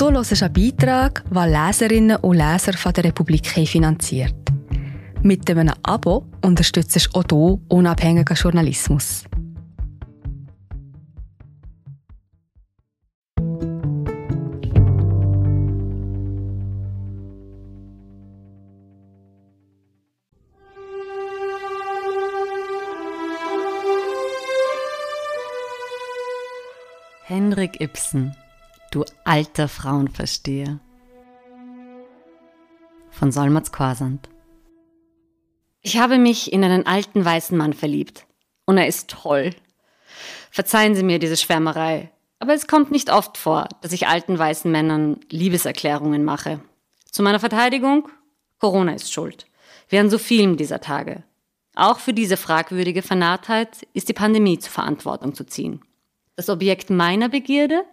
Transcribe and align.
Du 0.00 0.10
hörst 0.10 0.42
einen 0.42 0.52
Beitrag, 0.54 1.22
den 1.30 1.52
Leserinnen 1.52 2.16
und 2.16 2.38
Leser 2.38 2.72
von 2.72 2.90
der 2.94 3.04
Republik 3.04 3.46
finanziert. 3.46 4.34
Mit 5.22 5.50
einem 5.50 5.74
Abo 5.82 6.24
unterstützt 6.42 6.96
du 6.96 7.18
auch 7.18 7.24
du 7.24 7.60
unabhängigen 7.68 8.34
Journalismus. 8.34 9.24
Henrik 27.26 27.78
Ibsen, 27.82 28.34
du 28.90 29.04
alter 29.24 29.68
Frauenversteher. 29.68 30.80
Von 33.10 33.32
Solmaz 33.32 33.72
Korsand. 33.72 34.28
Ich 35.82 35.98
habe 35.98 36.18
mich 36.18 36.52
in 36.52 36.64
einen 36.64 36.86
alten 36.86 37.24
weißen 37.24 37.56
Mann 37.56 37.72
verliebt. 37.72 38.26
Und 38.66 38.78
er 38.78 38.86
ist 38.86 39.08
toll. 39.08 39.54
Verzeihen 40.50 40.94
Sie 40.94 41.02
mir 41.02 41.18
diese 41.18 41.36
Schwärmerei, 41.36 42.10
aber 42.38 42.54
es 42.54 42.66
kommt 42.66 42.90
nicht 42.90 43.10
oft 43.10 43.36
vor, 43.36 43.68
dass 43.80 43.92
ich 43.92 44.08
alten 44.08 44.38
weißen 44.38 44.70
Männern 44.70 45.20
Liebeserklärungen 45.30 46.24
mache. 46.24 46.60
Zu 47.10 47.22
meiner 47.22 47.40
Verteidigung, 47.40 48.08
Corona 48.58 48.94
ist 48.94 49.12
schuld. 49.12 49.46
An 49.92 50.10
so 50.10 50.18
vielen 50.18 50.56
dieser 50.56 50.80
Tage. 50.80 51.24
Auch 51.74 51.98
für 51.98 52.12
diese 52.12 52.36
fragwürdige 52.36 53.02
Vernarrtheit 53.02 53.86
ist 53.92 54.08
die 54.08 54.12
Pandemie 54.12 54.58
zur 54.58 54.70
Verantwortung 54.70 55.34
zu 55.34 55.44
ziehen. 55.44 55.82
Das 56.36 56.48
Objekt 56.48 56.90
meiner 56.90 57.28
Begierde? 57.28 57.84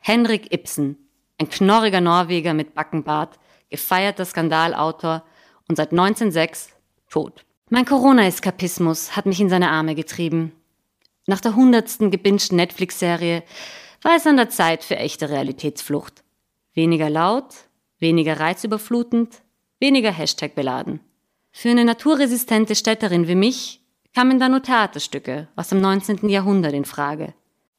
Henrik 0.00 0.52
Ibsen, 0.52 0.96
ein 1.38 1.48
knorriger 1.48 2.00
Norweger 2.00 2.54
mit 2.54 2.74
Backenbart, 2.74 3.38
gefeierter 3.70 4.24
Skandalautor 4.24 5.24
und 5.68 5.76
seit 5.76 5.92
1906 5.92 6.70
tot. 7.10 7.44
Mein 7.70 7.84
Corona-Eskapismus 7.84 9.14
hat 9.16 9.26
mich 9.26 9.40
in 9.40 9.50
seine 9.50 9.70
Arme 9.70 9.94
getrieben. 9.94 10.52
Nach 11.26 11.40
der 11.40 11.54
hundertsten 11.54 12.10
gebingten 12.10 12.56
Netflix-Serie 12.56 13.42
war 14.02 14.16
es 14.16 14.26
an 14.26 14.36
der 14.36 14.48
Zeit 14.48 14.84
für 14.84 14.96
echte 14.96 15.28
Realitätsflucht. 15.28 16.24
Weniger 16.72 17.10
laut, 17.10 17.54
weniger 17.98 18.40
reizüberflutend, 18.40 19.42
weniger 19.80 20.10
Hashtag 20.10 20.54
beladen. 20.54 21.00
Für 21.50 21.70
eine 21.70 21.84
naturresistente 21.84 22.74
Städterin 22.74 23.28
wie 23.28 23.34
mich 23.34 23.82
kamen 24.14 24.38
da 24.38 24.48
nur 24.48 24.62
Theaterstücke 24.62 25.48
aus 25.56 25.68
dem 25.68 25.80
19. 25.80 26.28
Jahrhundert 26.28 26.72
in 26.72 26.84
Frage. 26.84 27.34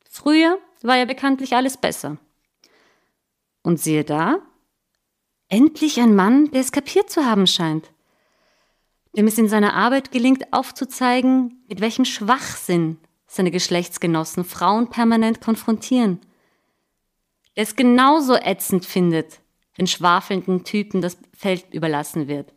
Früher 0.09 0.59
war 0.87 0.97
ja 0.97 1.05
bekanntlich 1.05 1.55
alles 1.55 1.77
besser. 1.77 2.17
Und 3.61 3.79
siehe 3.79 4.03
da, 4.03 4.39
endlich 5.49 5.99
ein 5.99 6.15
Mann, 6.15 6.51
der 6.51 6.61
es 6.61 6.71
kapiert 6.71 7.09
zu 7.09 7.25
haben 7.25 7.47
scheint, 7.47 7.91
dem 9.17 9.27
es 9.27 9.37
in 9.37 9.49
seiner 9.49 9.73
Arbeit 9.73 10.11
gelingt 10.11 10.53
aufzuzeigen, 10.53 11.63
mit 11.67 11.81
welchem 11.81 12.05
Schwachsinn 12.05 12.97
seine 13.27 13.51
Geschlechtsgenossen 13.51 14.45
Frauen 14.45 14.89
permanent 14.89 15.41
konfrontieren, 15.41 16.19
der 17.55 17.63
es 17.63 17.75
genauso 17.75 18.35
ätzend 18.35 18.85
findet, 18.85 19.41
wenn 19.75 19.87
schwafelnden 19.87 20.63
Typen 20.63 21.01
das 21.01 21.17
Feld 21.35 21.73
überlassen 21.73 22.27
wird. 22.27 22.53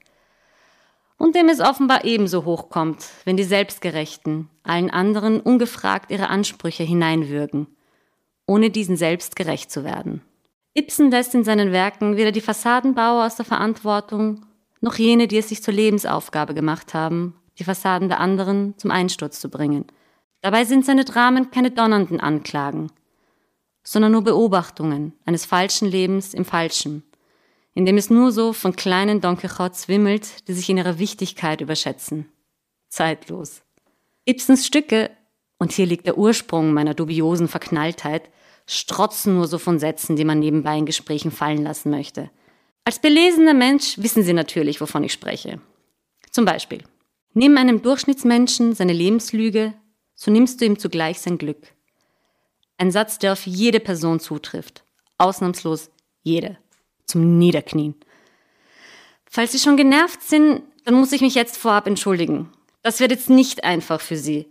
Und 1.19 1.37
dem 1.37 1.49
es 1.49 1.61
offenbar 1.61 2.05
ebenso 2.05 2.45
hochkommt, 2.45 3.07
wenn 3.25 3.37
die 3.37 3.45
Selbstgerechten 3.45 4.49
allen 4.65 4.91
anderen 4.91 5.41
ungefragt 5.41 6.11
ihre 6.11 6.29
Ansprüche 6.29 6.83
hineinwürgen, 6.83 7.69
ohne 8.53 8.69
diesen 8.69 8.99
selbst 8.99 9.35
gerecht 9.35 9.71
zu 9.71 9.83
werden. 9.83 10.21
Ibsen 10.77 11.11
lässt 11.11 11.35
in 11.35 11.43
seinen 11.43 11.73
Werken 11.73 12.19
weder 12.19 12.33
die 12.33 12.43
Fassadenbauer 12.43 13.25
aus 13.25 13.37
der 13.37 13.47
Verantwortung, 13.47 14.45
noch 14.83 14.97
jene, 14.97 15.27
die 15.27 15.39
es 15.39 15.49
sich 15.49 15.63
zur 15.63 15.73
Lebensaufgabe 15.73 16.53
gemacht 16.53 16.93
haben, 16.93 17.35
die 17.59 17.65
Fassaden 17.65 18.11
der 18.11 18.21
anderen 18.21 18.75
zum 18.77 18.91
Einsturz 18.91 19.41
zu 19.41 19.49
bringen. 19.49 19.87
Dabei 20.43 20.67
sind 20.67 20.85
seine 20.85 21.07
Dramen 21.07 21.51
keine 21.51 21.71
donnernden 21.71 22.21
Anklagen, 22.21 22.91
sondern 23.83 24.13
nur 24.13 24.23
Beobachtungen 24.23 25.15
eines 25.25 25.47
falschen 25.47 25.89
Lebens 25.89 26.35
im 26.35 26.45
Falschen, 26.45 27.05
in 27.73 27.87
dem 27.87 27.97
es 27.97 28.11
nur 28.11 28.33
so 28.33 28.53
von 28.53 28.77
kleinen 28.77 29.23
Don 29.23 29.39
Quixotes 29.39 29.89
wimmelt, 29.89 30.47
die 30.47 30.53
sich 30.53 30.69
in 30.69 30.77
ihrer 30.77 30.99
Wichtigkeit 30.99 31.63
überschätzen. 31.63 32.29
Zeitlos. 32.89 33.63
Ibsens 34.29 34.67
Stücke, 34.67 35.11
und 35.59 35.73
hier 35.73 35.87
liegt 35.87 36.07
der 36.07 36.19
Ursprung 36.19 36.75
meiner 36.75 36.93
dubiosen 36.93 37.49
Verknalltheit, 37.49 38.29
strotzen 38.67 39.35
nur 39.35 39.47
so 39.49 39.59
von 39.59 39.79
Sätzen, 39.79 40.17
die 40.17 40.25
man 40.25 40.39
nebenbei 40.39 40.79
in 40.79 40.87
Gesprächen 40.87 41.31
fallen 41.31 41.63
lassen 41.63 41.91
möchte. 41.91 42.31
Als 42.85 43.01
belesener 43.01 43.55
Mensch 43.55 43.99
wissen 43.99 44.23
Sie 44.23 44.33
natürlich, 44.33 44.81
wovon 44.81 45.05
ich 45.05 45.13
spreche. 45.13 45.61
Zum 46.31 46.45
Beispiel, 46.45 46.83
nimm 47.35 47.57
einem 47.57 47.83
Durchschnittsmenschen 47.83 48.75
seine 48.75 48.93
Lebenslüge, 48.93 49.75
so 50.15 50.31
nimmst 50.31 50.61
du 50.61 50.65
ihm 50.65 50.79
zugleich 50.79 51.21
sein 51.21 51.39
Glück. 51.39 51.73
Ein 52.79 52.91
Satz, 52.91 53.19
der 53.19 53.33
auf 53.33 53.47
jede 53.47 53.81
Person 53.81 54.19
zutrifft. 54.19 54.85
Ausnahmslos 55.19 55.91
jede 56.23 56.59
zum 57.05 57.39
Niederknien. 57.39 57.95
Falls 59.27 59.53
Sie 59.53 59.59
schon 59.59 59.77
genervt 59.77 60.23
sind, 60.23 60.63
dann 60.85 60.95
muss 60.95 61.13
ich 61.13 61.21
mich 61.21 61.35
jetzt 61.35 61.57
vorab 61.57 61.87
entschuldigen. 61.87 62.51
Das 62.83 63.01
wird 63.01 63.13
jetzt 63.13 63.31
nicht 63.31 63.65
einfach 63.65 64.01
für 64.01 64.17
Sie. 64.17 64.49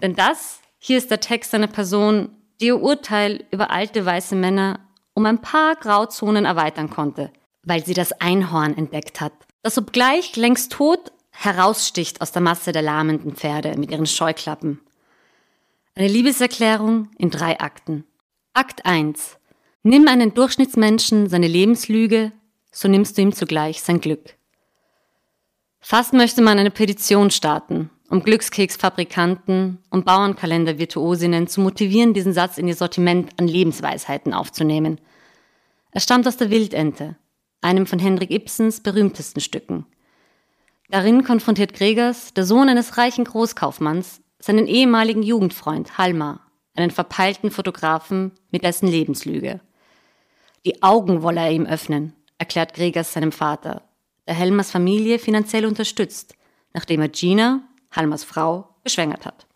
Denn 0.00 0.14
das 0.14 0.60
hier 0.78 0.96
ist 0.96 1.10
der 1.10 1.20
Text 1.20 1.54
einer 1.54 1.66
Person, 1.66 2.30
die 2.60 2.66
ihr 2.66 2.80
Urteil 2.80 3.44
über 3.50 3.70
alte 3.70 4.04
weiße 4.04 4.36
Männer 4.36 4.80
um 5.14 5.26
ein 5.26 5.40
paar 5.40 5.76
Grauzonen 5.76 6.44
erweitern 6.44 6.90
konnte, 6.90 7.32
weil 7.62 7.84
sie 7.84 7.94
das 7.94 8.12
Einhorn 8.12 8.76
entdeckt 8.76 9.20
hat, 9.20 9.32
das 9.62 9.78
obgleich 9.78 10.36
längst 10.36 10.72
tot 10.72 11.12
heraussticht 11.30 12.20
aus 12.20 12.32
der 12.32 12.42
Masse 12.42 12.72
der 12.72 12.82
lahmenden 12.82 13.34
Pferde 13.34 13.76
mit 13.76 13.90
ihren 13.90 14.06
Scheuklappen. 14.06 14.80
Eine 15.94 16.08
Liebeserklärung 16.08 17.08
in 17.18 17.30
drei 17.30 17.58
Akten. 17.60 18.04
Akt 18.52 18.84
1. 18.84 19.38
Nimm 19.82 20.08
einen 20.08 20.34
Durchschnittsmenschen 20.34 21.28
seine 21.28 21.48
Lebenslüge, 21.48 22.32
so 22.70 22.88
nimmst 22.88 23.16
du 23.16 23.22
ihm 23.22 23.32
zugleich 23.32 23.82
sein 23.82 24.00
Glück. 24.00 24.36
Fast 25.80 26.12
möchte 26.12 26.42
man 26.42 26.58
eine 26.58 26.70
Petition 26.70 27.30
starten, 27.30 27.90
um 28.10 28.24
Glückskeksfabrikanten 28.24 29.78
und 29.88 30.04
Bauernkalender-Virtuosinnen 30.04 31.46
zu 31.46 31.60
motivieren, 31.60 32.12
diesen 32.12 32.32
Satz 32.32 32.58
in 32.58 32.66
ihr 32.66 32.74
Sortiment 32.74 33.30
an 33.38 33.46
Lebensweisheiten 33.46 34.34
aufzunehmen. 34.34 35.00
Er 35.92 36.00
stammt 36.00 36.26
aus 36.26 36.36
der 36.36 36.50
Wildente, 36.50 37.16
einem 37.60 37.86
von 37.86 38.00
Henrik 38.00 38.32
Ibsens 38.32 38.80
berühmtesten 38.80 39.40
Stücken. 39.40 39.86
Darin 40.88 41.22
konfrontiert 41.22 41.72
Gregers, 41.72 42.34
der 42.34 42.44
Sohn 42.44 42.68
eines 42.68 42.98
reichen 42.98 43.24
Großkaufmanns, 43.24 44.20
seinen 44.40 44.66
ehemaligen 44.66 45.22
Jugendfreund 45.22 45.96
Halmar, 45.96 46.40
einen 46.74 46.90
verpeilten 46.90 47.52
Fotografen 47.52 48.32
mit 48.50 48.64
dessen 48.64 48.88
Lebenslüge. 48.88 49.60
Die 50.66 50.82
Augen 50.82 51.22
wolle 51.22 51.42
er 51.42 51.52
ihm 51.52 51.66
öffnen, 51.66 52.14
erklärt 52.38 52.74
Gregers 52.74 53.12
seinem 53.12 53.30
Vater, 53.30 53.82
der 54.26 54.34
Helmers 54.34 54.72
Familie 54.72 55.20
finanziell 55.20 55.64
unterstützt, 55.64 56.34
nachdem 56.72 57.02
er 57.02 57.08
Gina, 57.08 57.62
Halmers 57.90 58.24
Frau, 58.24 58.68
geschwängert 58.84 59.26
hat. 59.26 59.46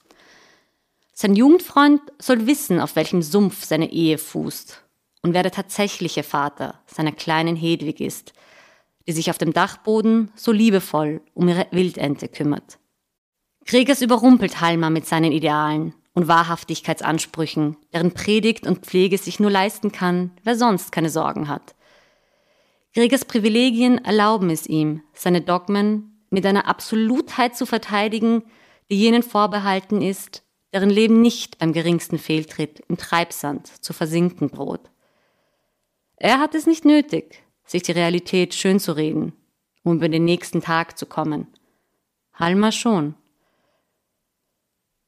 Sein 1.12 1.37
Jugendfreund 1.37 2.00
soll 2.19 2.47
wissen, 2.47 2.81
auf 2.81 2.97
welchem 2.97 3.22
Sumpf 3.22 3.65
seine 3.65 3.93
Ehe 3.93 4.19
fußt 4.19 4.83
und 5.22 5.33
wer 5.33 5.43
der 5.43 5.53
tatsächliche 5.53 6.22
Vater 6.22 6.81
seiner 6.87 7.12
kleinen 7.12 7.56
Hedwig 7.56 8.00
ist, 8.00 8.33
die 9.06 9.12
sich 9.12 9.31
auf 9.31 9.39
dem 9.39 9.53
Dachboden 9.53 10.31
so 10.34 10.53
liebevoll 10.53 11.21
um 11.34 11.49
ihre 11.49 11.67
Wildente 11.71 12.28
kümmert. 12.28 12.78
Gregers 13.65 14.03
überrumpelt 14.03 14.61
Halmer 14.61 14.91
mit 14.91 15.06
seinen 15.06 15.33
Idealen 15.33 15.94
und 16.15 16.28
Wahrhaftigkeitsansprüchen, 16.28 17.77
deren 17.93 18.12
Predigt 18.12 18.67
und 18.67 18.84
Pflege 18.84 19.17
sich 19.19 19.41
nur 19.41 19.50
leisten 19.50 19.93
kann, 19.93 20.32
wer 20.43 20.56
sonst 20.56 20.93
keine 20.93 21.11
Sorgen 21.11 21.49
hat. 21.49 21.75
Gregers 22.94 23.25
Privilegien 23.25 24.05
erlauben 24.05 24.50
es 24.50 24.67
ihm, 24.67 25.03
seine 25.12 25.41
Dogmen 25.41 26.13
mit 26.35 26.45
einer 26.45 26.67
Absolutheit 26.67 27.57
zu 27.57 27.65
verteidigen, 27.65 28.43
die 28.91 28.99
jenen 28.99 29.23
vorbehalten 29.23 30.03
ist, 30.03 30.43
deren 30.73 30.91
Leben 30.91 31.23
nicht 31.23 31.59
beim 31.59 31.73
geringsten 31.73 32.19
Fehltritt 32.19 32.81
im 32.89 32.99
Treibsand 32.99 33.69
zu 33.83 33.93
versinken 33.93 34.51
droht. 34.51 34.91
Er 36.17 36.41
hat 36.41 36.55
es 36.55 36.67
nicht 36.67 36.85
nötig, 36.85 37.43
sich 37.65 37.83
die 37.83 37.93
Realität 37.93 38.55
schön 38.55 38.81
zu 38.81 38.93
reden, 38.93 39.33
um 39.85 39.97
über 39.97 40.09
den 40.09 40.25
nächsten 40.25 40.61
Tag 40.61 40.99
zu 40.99 41.07
kommen. 41.07 41.47
Halma 42.35 42.73
schon. 42.73 43.15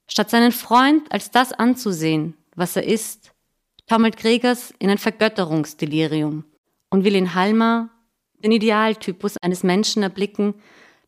Statt 0.08 0.30
seinen 0.30 0.52
Freund 0.52 1.10
als 1.10 1.32
das 1.32 1.52
anzusehen, 1.52 2.34
was 2.54 2.76
er 2.76 2.84
ist, 2.84 3.32
taumelt 3.86 4.16
Gregers 4.16 4.72
in 4.78 4.88
ein 4.88 4.98
Vergötterungsdelirium 4.98 6.44
und 6.90 7.04
will 7.04 7.16
in 7.16 7.34
Halma 7.34 7.90
den 8.38 8.52
Idealtypus 8.52 9.36
eines 9.38 9.64
Menschen 9.64 10.02
erblicken, 10.04 10.54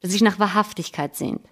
der 0.03 0.11
sich 0.11 0.23
nach 0.23 0.39
Wahrhaftigkeit 0.39 1.17
sehnt. 1.17 1.47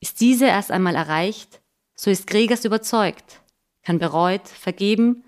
Ist 0.00 0.20
diese 0.20 0.46
erst 0.46 0.70
einmal 0.70 0.94
erreicht, 0.94 1.60
so 1.94 2.10
ist 2.10 2.26
Gregers 2.26 2.64
überzeugt, 2.64 3.40
kann 3.82 3.98
bereut, 3.98 4.48
vergeben 4.48 5.24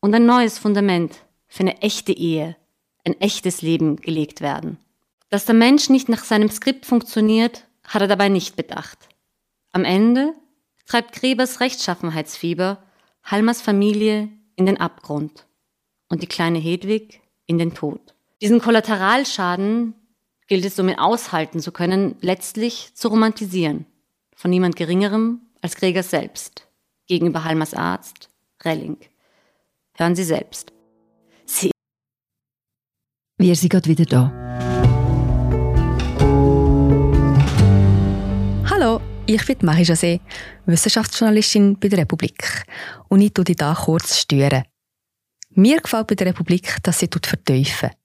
und 0.00 0.14
ein 0.14 0.26
neues 0.26 0.58
Fundament 0.58 1.24
für 1.46 1.60
eine 1.60 1.80
echte 1.80 2.12
Ehe, 2.12 2.56
ein 3.04 3.20
echtes 3.20 3.62
Leben 3.62 3.96
gelegt 3.96 4.40
werden. 4.40 4.78
Dass 5.30 5.44
der 5.44 5.54
Mensch 5.54 5.88
nicht 5.88 6.08
nach 6.08 6.24
seinem 6.24 6.50
Skript 6.50 6.86
funktioniert, 6.86 7.66
hat 7.84 8.02
er 8.02 8.08
dabei 8.08 8.28
nicht 8.28 8.56
bedacht. 8.56 9.08
Am 9.72 9.84
Ende 9.84 10.34
treibt 10.86 11.12
Grebers 11.12 11.60
Rechtschaffenheitsfieber 11.60 12.82
Halmers 13.24 13.62
Familie 13.62 14.28
in 14.56 14.66
den 14.66 14.78
Abgrund 14.78 15.46
und 16.08 16.22
die 16.22 16.26
kleine 16.26 16.58
Hedwig 16.58 17.20
in 17.46 17.58
den 17.58 17.72
Tod. 17.72 18.14
Diesen 18.40 18.60
Kollateralschaden 18.60 19.94
gilt 20.52 20.66
es 20.66 20.76
somit 20.76 20.98
aushalten 20.98 21.60
zu 21.60 21.72
können, 21.72 22.14
letztlich 22.20 22.90
zu 22.92 23.08
romantisieren. 23.08 23.86
Von 24.36 24.50
niemand 24.50 24.76
Geringerem 24.76 25.40
als 25.62 25.76
Gregers 25.76 26.10
selbst. 26.10 26.68
Gegenüber 27.06 27.44
Halmers 27.44 27.72
Arzt, 27.72 28.28
Relling. 28.62 28.98
Hören 29.96 30.14
Sie 30.14 30.24
selbst. 30.24 30.70
Sie 31.46 31.70
Wir 33.38 33.56
sind 33.56 33.70
gerade 33.70 33.88
wieder 33.88 34.04
da. 34.04 34.30
Hallo, 38.68 39.00
ich 39.24 39.46
bin 39.46 39.56
Marie 39.62 39.84
José, 39.84 40.20
Wissenschaftsjournalistin 40.66 41.78
bei 41.80 41.88
der 41.88 42.00
Republik. 42.00 42.66
Und 43.08 43.22
ich 43.22 43.32
tue 43.32 43.46
dich 43.46 43.56
hier 43.58 43.74
kurz 43.86 44.18
stören. 44.18 44.64
Mir 45.48 45.80
gefällt 45.80 46.08
bei 46.08 46.14
der 46.14 46.26
Republik, 46.26 46.76
dass 46.82 46.98
sie 46.98 47.08
vertiefen. 47.10 47.88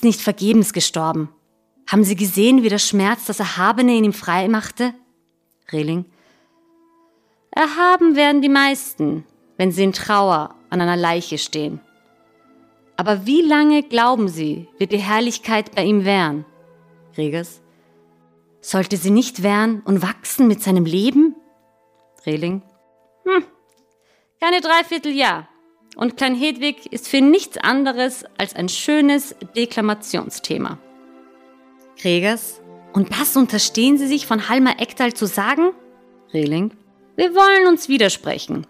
Ist 0.00 0.04
nicht 0.04 0.22
vergebens 0.22 0.72
gestorben. 0.72 1.28
Haben 1.86 2.04
Sie 2.04 2.16
gesehen, 2.16 2.62
wie 2.62 2.70
der 2.70 2.78
Schmerz 2.78 3.26
das 3.26 3.38
Erhabene 3.38 3.98
in 3.98 4.04
ihm 4.04 4.12
frei 4.14 4.48
machte? 4.48 4.94
Rehling. 5.70 6.06
Erhaben 7.50 8.16
werden 8.16 8.40
die 8.40 8.48
meisten, 8.48 9.26
wenn 9.58 9.72
sie 9.72 9.84
in 9.84 9.92
Trauer 9.92 10.54
an 10.70 10.80
einer 10.80 10.96
Leiche 10.96 11.36
stehen. 11.36 11.80
Aber 12.96 13.26
wie 13.26 13.42
lange, 13.42 13.82
glauben 13.82 14.28
Sie, 14.28 14.68
wird 14.78 14.92
die 14.92 14.96
Herrlichkeit 14.96 15.74
bei 15.74 15.84
ihm 15.84 16.06
währen? 16.06 16.46
Regers. 17.18 17.60
Sollte 18.62 18.96
sie 18.96 19.10
nicht 19.10 19.42
währen 19.42 19.82
und 19.82 20.00
wachsen 20.00 20.48
mit 20.48 20.62
seinem 20.62 20.86
Leben? 20.86 21.36
Rehling. 22.24 22.62
Hm, 23.26 23.44
keine 24.40 24.62
Dreivierteljahr. 24.62 25.46
Und 26.00 26.16
Klein 26.16 26.34
Hedwig 26.34 26.90
ist 26.90 27.08
für 27.08 27.20
nichts 27.20 27.58
anderes 27.58 28.24
als 28.38 28.56
ein 28.56 28.70
schönes 28.70 29.36
Deklamationsthema. 29.54 30.78
Gregers. 32.00 32.62
Und 32.94 33.12
das 33.20 33.36
unterstehen 33.36 33.98
Sie 33.98 34.06
sich 34.06 34.26
von 34.26 34.48
Halmer 34.48 34.80
Ecktal 34.80 35.12
zu 35.12 35.26
sagen? 35.26 35.72
Rehling. 36.32 36.72
Wir 37.16 37.34
wollen 37.34 37.68
uns 37.68 37.90
widersprechen. 37.90 38.66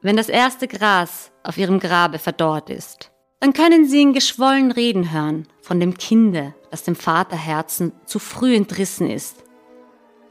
Wenn 0.00 0.16
das 0.16 0.28
erste 0.28 0.66
Gras 0.66 1.30
auf 1.44 1.56
Ihrem 1.56 1.78
Grabe 1.78 2.18
verdorrt 2.18 2.68
ist, 2.68 3.12
dann 3.38 3.52
können 3.52 3.86
Sie 3.86 4.02
in 4.02 4.12
geschwollen 4.12 4.72
Reden 4.72 5.12
hören 5.12 5.46
von 5.60 5.78
dem 5.78 5.96
Kinde, 5.96 6.52
das 6.72 6.82
dem 6.82 6.96
Vaterherzen 6.96 7.92
zu 8.06 8.18
früh 8.18 8.56
entrissen 8.56 9.08
ist. 9.08 9.44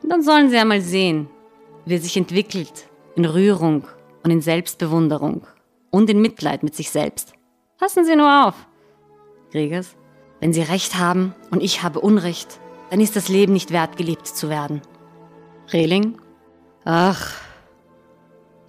Und 0.04 0.09
dann 0.09 0.21
sollen 0.21 0.50
Sie 0.50 0.57
einmal 0.57 0.81
sehen, 0.81 1.30
wie 1.86 1.94
er 1.94 2.01
sich 2.01 2.18
entwickelt 2.18 2.89
in 3.15 3.24
Rührung 3.24 3.88
und 4.24 4.31
in 4.31 4.42
Selbstbewunderung 4.42 5.47
und 5.91 6.09
in 6.09 6.21
Mitleid 6.21 6.63
mit 6.63 6.75
sich 6.75 6.89
selbst. 6.89 7.33
Passen 7.77 8.05
Sie 8.05 8.15
nur 8.15 8.47
auf. 8.47 8.55
Gregers, 9.51 9.95
wenn 10.39 10.53
Sie 10.53 10.61
Recht 10.61 10.97
haben 10.97 11.35
und 11.51 11.61
ich 11.61 11.83
habe 11.83 11.99
Unrecht, 11.99 12.59
dann 12.89 12.99
ist 12.99 13.15
das 13.15 13.29
Leben 13.29 13.53
nicht 13.53 13.71
wert, 13.71 13.97
gelebt 13.97 14.25
zu 14.25 14.49
werden. 14.49 14.81
Rehling, 15.71 16.19
ach, 16.83 17.35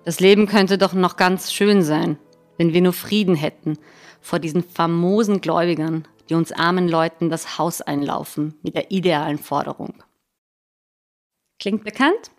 das 0.04 0.20
Leben 0.20 0.46
könnte 0.46 0.78
doch 0.78 0.92
noch 0.92 1.16
ganz 1.16 1.52
schön 1.52 1.82
sein, 1.82 2.18
wenn 2.58 2.72
wir 2.72 2.82
nur 2.82 2.92
Frieden 2.92 3.34
hätten 3.34 3.78
vor 4.20 4.38
diesen 4.38 4.62
famosen 4.62 5.40
Gläubigern, 5.40 6.06
die 6.28 6.34
uns 6.34 6.52
armen 6.52 6.88
Leuten 6.88 7.30
das 7.30 7.58
Haus 7.58 7.80
einlaufen 7.80 8.54
mit 8.62 8.74
der 8.74 8.90
idealen 8.90 9.38
Forderung. 9.38 10.02
Klingt 11.58 11.84
bekannt? 11.84 12.30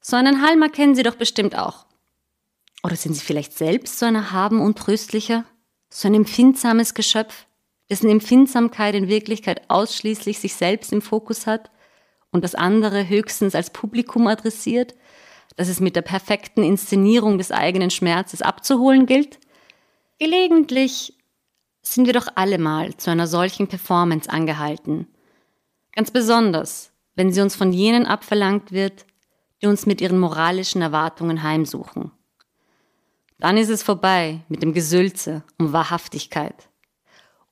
So 0.00 0.16
einen 0.16 0.42
Halmer 0.42 0.68
kennen 0.68 0.94
Sie 0.94 1.02
doch 1.02 1.14
bestimmt 1.14 1.56
auch. 1.56 1.86
Oder 2.82 2.96
sind 2.96 3.14
Sie 3.14 3.24
vielleicht 3.24 3.56
selbst 3.56 3.98
so 3.98 4.06
ein 4.06 4.16
erhaben 4.16 4.60
und 4.60 4.78
tröstlicher, 4.78 5.44
so 5.88 6.08
ein 6.08 6.14
empfindsames 6.14 6.94
Geschöpf, 6.94 7.46
dessen 7.90 8.10
Empfindsamkeit 8.10 8.94
in 8.94 9.08
Wirklichkeit 9.08 9.62
ausschließlich 9.68 10.38
sich 10.38 10.54
selbst 10.54 10.92
im 10.92 11.02
Fokus 11.02 11.46
hat 11.46 11.70
und 12.30 12.42
das 12.42 12.54
andere 12.54 13.08
höchstens 13.08 13.54
als 13.54 13.70
Publikum 13.70 14.26
adressiert, 14.26 14.94
das 15.56 15.68
es 15.68 15.80
mit 15.80 15.94
der 15.94 16.02
perfekten 16.02 16.62
Inszenierung 16.62 17.38
des 17.38 17.52
eigenen 17.52 17.90
Schmerzes 17.90 18.42
abzuholen 18.42 19.06
gilt? 19.06 19.38
Gelegentlich 20.18 21.18
sind 21.82 22.06
wir 22.06 22.14
doch 22.14 22.28
alle 22.34 22.58
mal 22.58 22.96
zu 22.96 23.10
einer 23.10 23.26
solchen 23.26 23.68
Performance 23.68 24.30
angehalten. 24.30 25.06
Ganz 25.94 26.10
besonders, 26.10 26.92
wenn 27.14 27.32
sie 27.32 27.42
uns 27.42 27.54
von 27.54 27.72
jenen 27.72 28.06
abverlangt 28.06 28.72
wird, 28.72 29.04
die 29.60 29.66
uns 29.66 29.84
mit 29.84 30.00
ihren 30.00 30.18
moralischen 30.18 30.80
Erwartungen 30.80 31.42
heimsuchen. 31.42 32.12
Dann 33.42 33.56
ist 33.56 33.70
es 33.70 33.82
vorbei 33.82 34.44
mit 34.48 34.62
dem 34.62 34.72
Gesülze 34.72 35.42
um 35.58 35.72
Wahrhaftigkeit. 35.72 36.68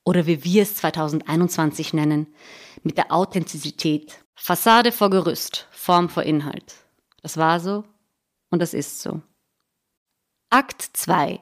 Oder 0.05 0.25
wie 0.25 0.45
wir 0.45 0.61
es 0.63 0.75
2021 0.75 1.93
nennen, 1.93 2.27
mit 2.81 2.97
der 2.97 3.11
Authentizität. 3.11 4.23
Fassade 4.33 4.93
vor 4.93 5.09
Gerüst, 5.09 5.67
Form 5.69 6.07
vor 6.07 6.23
Inhalt. 6.23 6.75
Das 7.21 7.35
war 7.35 7.59
so 7.59 7.83
und 8.51 8.61
das 8.61 8.73
ist 8.73 9.01
so. 9.01 9.21
Akt 10.49 10.81
2. 10.93 11.41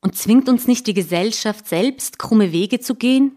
Und 0.00 0.16
zwingt 0.16 0.48
uns 0.48 0.66
nicht 0.66 0.86
die 0.86 0.94
Gesellschaft 0.94 1.68
selbst, 1.68 2.18
krumme 2.18 2.52
Wege 2.52 2.80
zu 2.80 2.94
gehen? 2.94 3.36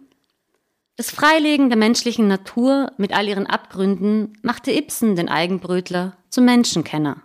Das 0.96 1.12
Freilegen 1.12 1.68
der 1.68 1.78
menschlichen 1.78 2.30
Natur 2.30 2.94
mit 2.96 3.12
all 3.12 3.28
ihren 3.28 3.48
Abgründen 3.48 4.38
machte 4.44 4.72
Ibsen, 4.72 5.18
den 5.18 5.28
Eigenbrötler, 5.28 6.16
zum 6.30 6.46
Menschenkenner. 6.46 7.22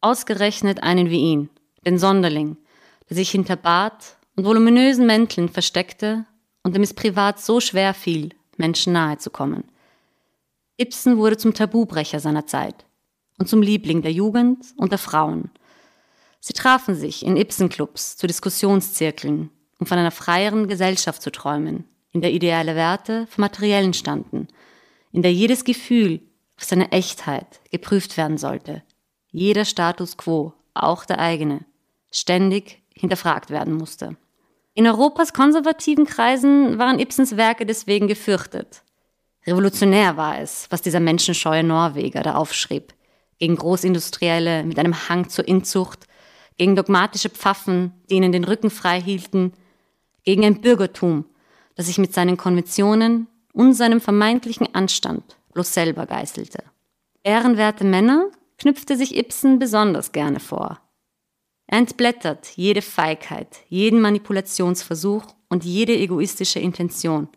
Ausgerechnet 0.00 0.82
einen 0.82 1.10
wie 1.10 1.20
ihn 1.20 1.50
den 1.86 1.98
Sonderling, 1.98 2.56
der 3.08 3.16
sich 3.16 3.30
hinter 3.30 3.56
Bart 3.56 4.16
und 4.36 4.44
voluminösen 4.44 5.06
Mänteln 5.06 5.48
versteckte 5.48 6.26
und 6.62 6.74
dem 6.74 6.82
es 6.82 6.94
privat 6.94 7.40
so 7.40 7.60
schwer 7.60 7.94
fiel, 7.94 8.30
Menschen 8.56 8.92
nahe 8.92 9.18
zu 9.18 9.30
kommen. 9.30 9.64
Ibsen 10.78 11.18
wurde 11.18 11.36
zum 11.36 11.54
Tabubrecher 11.54 12.20
seiner 12.20 12.46
Zeit 12.46 12.86
und 13.38 13.48
zum 13.48 13.62
Liebling 13.62 14.02
der 14.02 14.12
Jugend 14.12 14.66
und 14.76 14.92
der 14.92 14.98
Frauen. 14.98 15.50
Sie 16.40 16.52
trafen 16.52 16.94
sich 16.94 17.24
in 17.24 17.36
Ibsen-Clubs 17.36 18.16
zu 18.16 18.26
Diskussionszirkeln, 18.26 19.50
um 19.78 19.86
von 19.86 19.98
einer 19.98 20.10
freieren 20.10 20.68
Gesellschaft 20.68 21.20
zu 21.20 21.30
träumen, 21.30 21.84
in 22.12 22.22
der 22.22 22.32
ideale 22.32 22.76
Werte 22.76 23.26
vom 23.26 23.42
Materiellen 23.42 23.92
standen, 23.92 24.48
in 25.12 25.22
der 25.22 25.32
jedes 25.32 25.64
Gefühl 25.64 26.20
auf 26.56 26.64
seine 26.64 26.92
Echtheit 26.92 27.60
geprüft 27.70 28.16
werden 28.16 28.38
sollte, 28.38 28.82
jeder 29.32 29.64
Status 29.64 30.16
quo, 30.16 30.54
auch 30.74 31.04
der 31.04 31.18
eigene, 31.18 31.64
ständig 32.10 32.82
hinterfragt 32.94 33.50
werden 33.50 33.74
musste. 33.74 34.16
In 34.74 34.86
Europas 34.86 35.32
konservativen 35.32 36.06
Kreisen 36.06 36.78
waren 36.78 36.98
Ibsens 37.00 37.36
Werke 37.36 37.66
deswegen 37.66 38.08
gefürchtet. 38.08 38.82
Revolutionär 39.46 40.16
war 40.16 40.38
es, 40.38 40.66
was 40.70 40.82
dieser 40.82 41.00
menschenscheue 41.00 41.64
Norweger 41.64 42.22
da 42.22 42.34
aufschrieb. 42.34 42.92
Gegen 43.38 43.56
Großindustrielle 43.56 44.64
mit 44.64 44.78
einem 44.78 45.08
Hang 45.08 45.28
zur 45.28 45.48
Inzucht, 45.48 46.06
gegen 46.58 46.76
dogmatische 46.76 47.30
Pfaffen, 47.30 47.92
die 48.10 48.16
ihnen 48.16 48.32
den 48.32 48.44
Rücken 48.44 48.70
frei 48.70 49.00
hielten, 49.00 49.54
gegen 50.24 50.44
ein 50.44 50.60
Bürgertum, 50.60 51.24
das 51.74 51.86
sich 51.86 51.98
mit 51.98 52.12
seinen 52.12 52.36
Konventionen 52.36 53.28
und 53.52 53.72
seinem 53.72 54.00
vermeintlichen 54.00 54.74
Anstand 54.74 55.36
bloß 55.54 55.72
selber 55.72 56.06
geißelte. 56.06 56.62
Ehrenwerte 57.22 57.84
Männer 57.84 58.30
knüpfte 58.58 58.96
sich 58.96 59.16
Ibsen 59.16 59.58
besonders 59.58 60.12
gerne 60.12 60.40
vor. 60.40 60.80
Er 61.70 61.78
entblättert 61.78 62.48
jede 62.56 62.82
Feigheit, 62.82 63.58
jeden 63.68 64.00
Manipulationsversuch 64.00 65.24
und 65.48 65.64
jede 65.64 65.96
egoistische 65.96 66.58
Intention. 66.58 67.28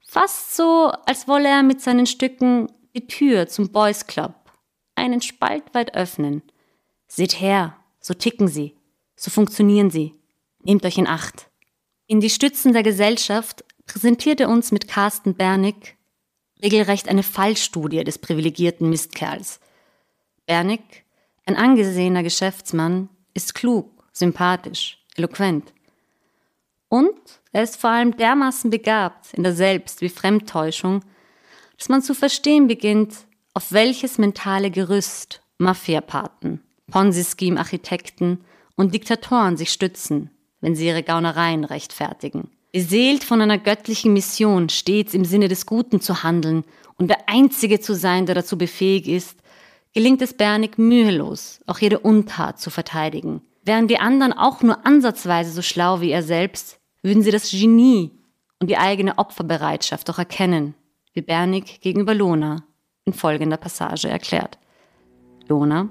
Fast 0.00 0.56
so, 0.56 0.90
als 1.04 1.28
wolle 1.28 1.48
er 1.48 1.62
mit 1.62 1.82
seinen 1.82 2.06
Stücken 2.06 2.72
die 2.94 3.06
Tür 3.06 3.46
zum 3.46 3.70
Boys 3.70 4.06
Club 4.06 4.34
einen 4.94 5.20
Spalt 5.20 5.74
weit 5.74 5.94
öffnen. 5.94 6.40
Seht 7.06 7.38
her, 7.38 7.76
so 8.00 8.14
ticken 8.14 8.48
sie. 8.48 8.74
So 9.14 9.30
funktionieren 9.30 9.90
sie. 9.90 10.14
Nehmt 10.62 10.86
euch 10.86 10.96
in 10.96 11.06
Acht. 11.06 11.50
In 12.06 12.20
die 12.20 12.30
Stützen 12.30 12.72
der 12.72 12.82
Gesellschaft 12.82 13.62
präsentierte 13.84 14.48
uns 14.48 14.72
mit 14.72 14.88
Carsten 14.88 15.34
Bernig 15.34 15.98
regelrecht 16.62 17.10
eine 17.10 17.22
Fallstudie 17.22 18.04
des 18.04 18.16
privilegierten 18.16 18.88
Mistkerls. 18.88 19.60
Bernig, 20.46 21.04
ein 21.44 21.56
angesehener 21.56 22.22
Geschäftsmann, 22.22 23.10
ist 23.38 23.54
klug, 23.54 23.88
sympathisch, 24.12 24.98
eloquent. 25.16 25.72
Und 26.88 27.20
er 27.52 27.62
ist 27.62 27.80
vor 27.80 27.90
allem 27.90 28.16
dermaßen 28.16 28.68
begabt 28.68 29.32
in 29.32 29.44
der 29.44 29.54
Selbst- 29.54 30.00
wie 30.00 30.08
Fremdtäuschung, 30.08 31.04
dass 31.78 31.88
man 31.88 32.02
zu 32.02 32.14
verstehen 32.14 32.66
beginnt, 32.66 33.14
auf 33.54 33.70
welches 33.70 34.18
mentale 34.18 34.72
Gerüst 34.72 35.40
Mafiapaten, 35.58 36.62
Ponzi-Scheme-Architekten 36.90 38.44
und 38.74 38.92
Diktatoren 38.92 39.56
sich 39.56 39.70
stützen, 39.70 40.30
wenn 40.60 40.74
sie 40.74 40.88
ihre 40.88 41.04
Gaunereien 41.04 41.62
rechtfertigen. 41.62 42.50
Beseelt 42.72 43.22
von 43.22 43.40
einer 43.40 43.58
göttlichen 43.58 44.12
Mission, 44.12 44.68
stets 44.68 45.14
im 45.14 45.24
Sinne 45.24 45.46
des 45.46 45.64
Guten 45.64 46.00
zu 46.00 46.24
handeln 46.24 46.64
und 46.96 47.08
der 47.08 47.28
Einzige 47.28 47.78
zu 47.78 47.94
sein, 47.94 48.26
der 48.26 48.34
dazu 48.34 48.58
befähigt 48.58 49.06
ist, 49.06 49.38
gelingt 49.94 50.22
es 50.22 50.34
Bernig 50.34 50.78
mühelos, 50.78 51.60
auch 51.66 51.78
jede 51.78 51.98
Untat 51.98 52.60
zu 52.60 52.70
verteidigen. 52.70 53.42
Wären 53.64 53.88
die 53.88 53.98
anderen 53.98 54.32
auch 54.32 54.62
nur 54.62 54.86
ansatzweise 54.86 55.50
so 55.50 55.62
schlau 55.62 56.00
wie 56.00 56.10
er 56.10 56.22
selbst, 56.22 56.78
würden 57.02 57.22
sie 57.22 57.30
das 57.30 57.50
Genie 57.50 58.12
und 58.60 58.70
die 58.70 58.76
eigene 58.76 59.18
Opferbereitschaft 59.18 60.08
doch 60.08 60.18
erkennen, 60.18 60.74
wie 61.12 61.22
Bernig 61.22 61.80
gegenüber 61.80 62.14
Lona 62.14 62.64
in 63.04 63.12
folgender 63.12 63.56
Passage 63.56 64.08
erklärt. 64.08 64.58
Lona. 65.48 65.88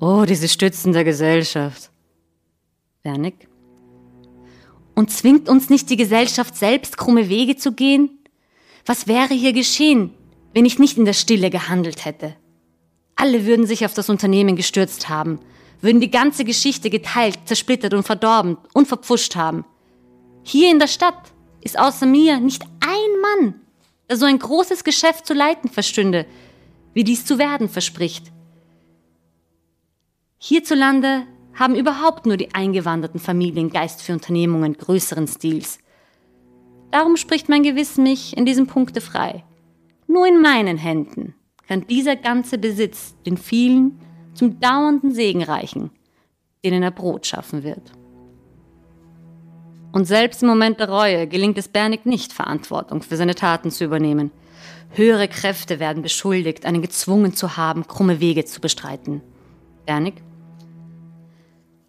Oh, 0.00 0.24
diese 0.26 0.48
Stützen 0.48 0.92
der 0.92 1.04
Gesellschaft. 1.04 1.90
Bernig. 3.02 3.48
Und 4.94 5.10
zwingt 5.10 5.48
uns 5.48 5.70
nicht 5.70 5.90
die 5.90 5.96
Gesellschaft 5.96 6.56
selbst, 6.56 6.96
krumme 6.96 7.28
Wege 7.28 7.56
zu 7.56 7.72
gehen? 7.72 8.18
Was 8.86 9.06
wäre 9.06 9.34
hier 9.34 9.52
geschehen, 9.52 10.14
wenn 10.54 10.64
ich 10.64 10.78
nicht 10.78 10.98
in 10.98 11.04
der 11.04 11.12
Stille 11.12 11.50
gehandelt 11.50 12.04
hätte? 12.04 12.36
Alle 13.20 13.44
würden 13.44 13.66
sich 13.66 13.84
auf 13.84 13.92
das 13.92 14.08
Unternehmen 14.08 14.56
gestürzt 14.56 15.10
haben, 15.10 15.40
würden 15.82 16.00
die 16.00 16.10
ganze 16.10 16.42
Geschichte 16.42 16.88
geteilt, 16.88 17.38
zersplittert 17.44 17.92
und 17.92 18.02
verdorben 18.02 18.56
und 18.72 18.88
verpfuscht 18.88 19.36
haben. 19.36 19.66
Hier 20.42 20.70
in 20.70 20.78
der 20.78 20.86
Stadt 20.86 21.30
ist 21.60 21.78
außer 21.78 22.06
mir 22.06 22.40
nicht 22.40 22.62
ein 22.80 23.20
Mann, 23.20 23.60
der 24.08 24.16
so 24.16 24.24
ein 24.24 24.38
großes 24.38 24.84
Geschäft 24.84 25.26
zu 25.26 25.34
leiten 25.34 25.68
verstünde, 25.68 26.24
wie 26.94 27.04
dies 27.04 27.26
zu 27.26 27.38
werden 27.38 27.68
verspricht. 27.68 28.32
Hierzulande 30.38 31.26
haben 31.52 31.74
überhaupt 31.74 32.24
nur 32.24 32.38
die 32.38 32.54
eingewanderten 32.54 33.20
Familien 33.20 33.68
Geist 33.68 34.00
für 34.00 34.14
Unternehmungen 34.14 34.78
größeren 34.78 35.28
Stils. 35.28 35.78
Darum 36.90 37.18
spricht 37.18 37.50
mein 37.50 37.64
Gewissen 37.64 38.02
mich 38.02 38.34
in 38.34 38.46
diesem 38.46 38.66
Punkte 38.66 39.02
frei. 39.02 39.44
Nur 40.06 40.26
in 40.26 40.40
meinen 40.40 40.78
Händen 40.78 41.34
kann 41.70 41.86
dieser 41.86 42.16
ganze 42.16 42.58
Besitz 42.58 43.14
den 43.24 43.36
vielen 43.36 44.00
zum 44.34 44.58
dauernden 44.58 45.14
Segen 45.14 45.44
reichen, 45.44 45.90
denen 46.64 46.82
er 46.82 46.90
Brot 46.90 47.28
schaffen 47.28 47.62
wird. 47.62 47.92
Und 49.92 50.06
selbst 50.06 50.42
im 50.42 50.48
Moment 50.48 50.80
der 50.80 50.88
Reue 50.88 51.28
gelingt 51.28 51.58
es 51.58 51.68
Bernig 51.68 52.06
nicht, 52.06 52.32
Verantwortung 52.32 53.02
für 53.02 53.16
seine 53.16 53.36
Taten 53.36 53.70
zu 53.70 53.84
übernehmen. 53.84 54.32
Höhere 54.90 55.28
Kräfte 55.28 55.78
werden 55.78 56.02
beschuldigt, 56.02 56.66
einen 56.66 56.82
gezwungen 56.82 57.34
zu 57.34 57.56
haben, 57.56 57.86
krumme 57.86 58.18
Wege 58.18 58.44
zu 58.44 58.60
bestreiten. 58.60 59.20
Bernig? 59.86 60.14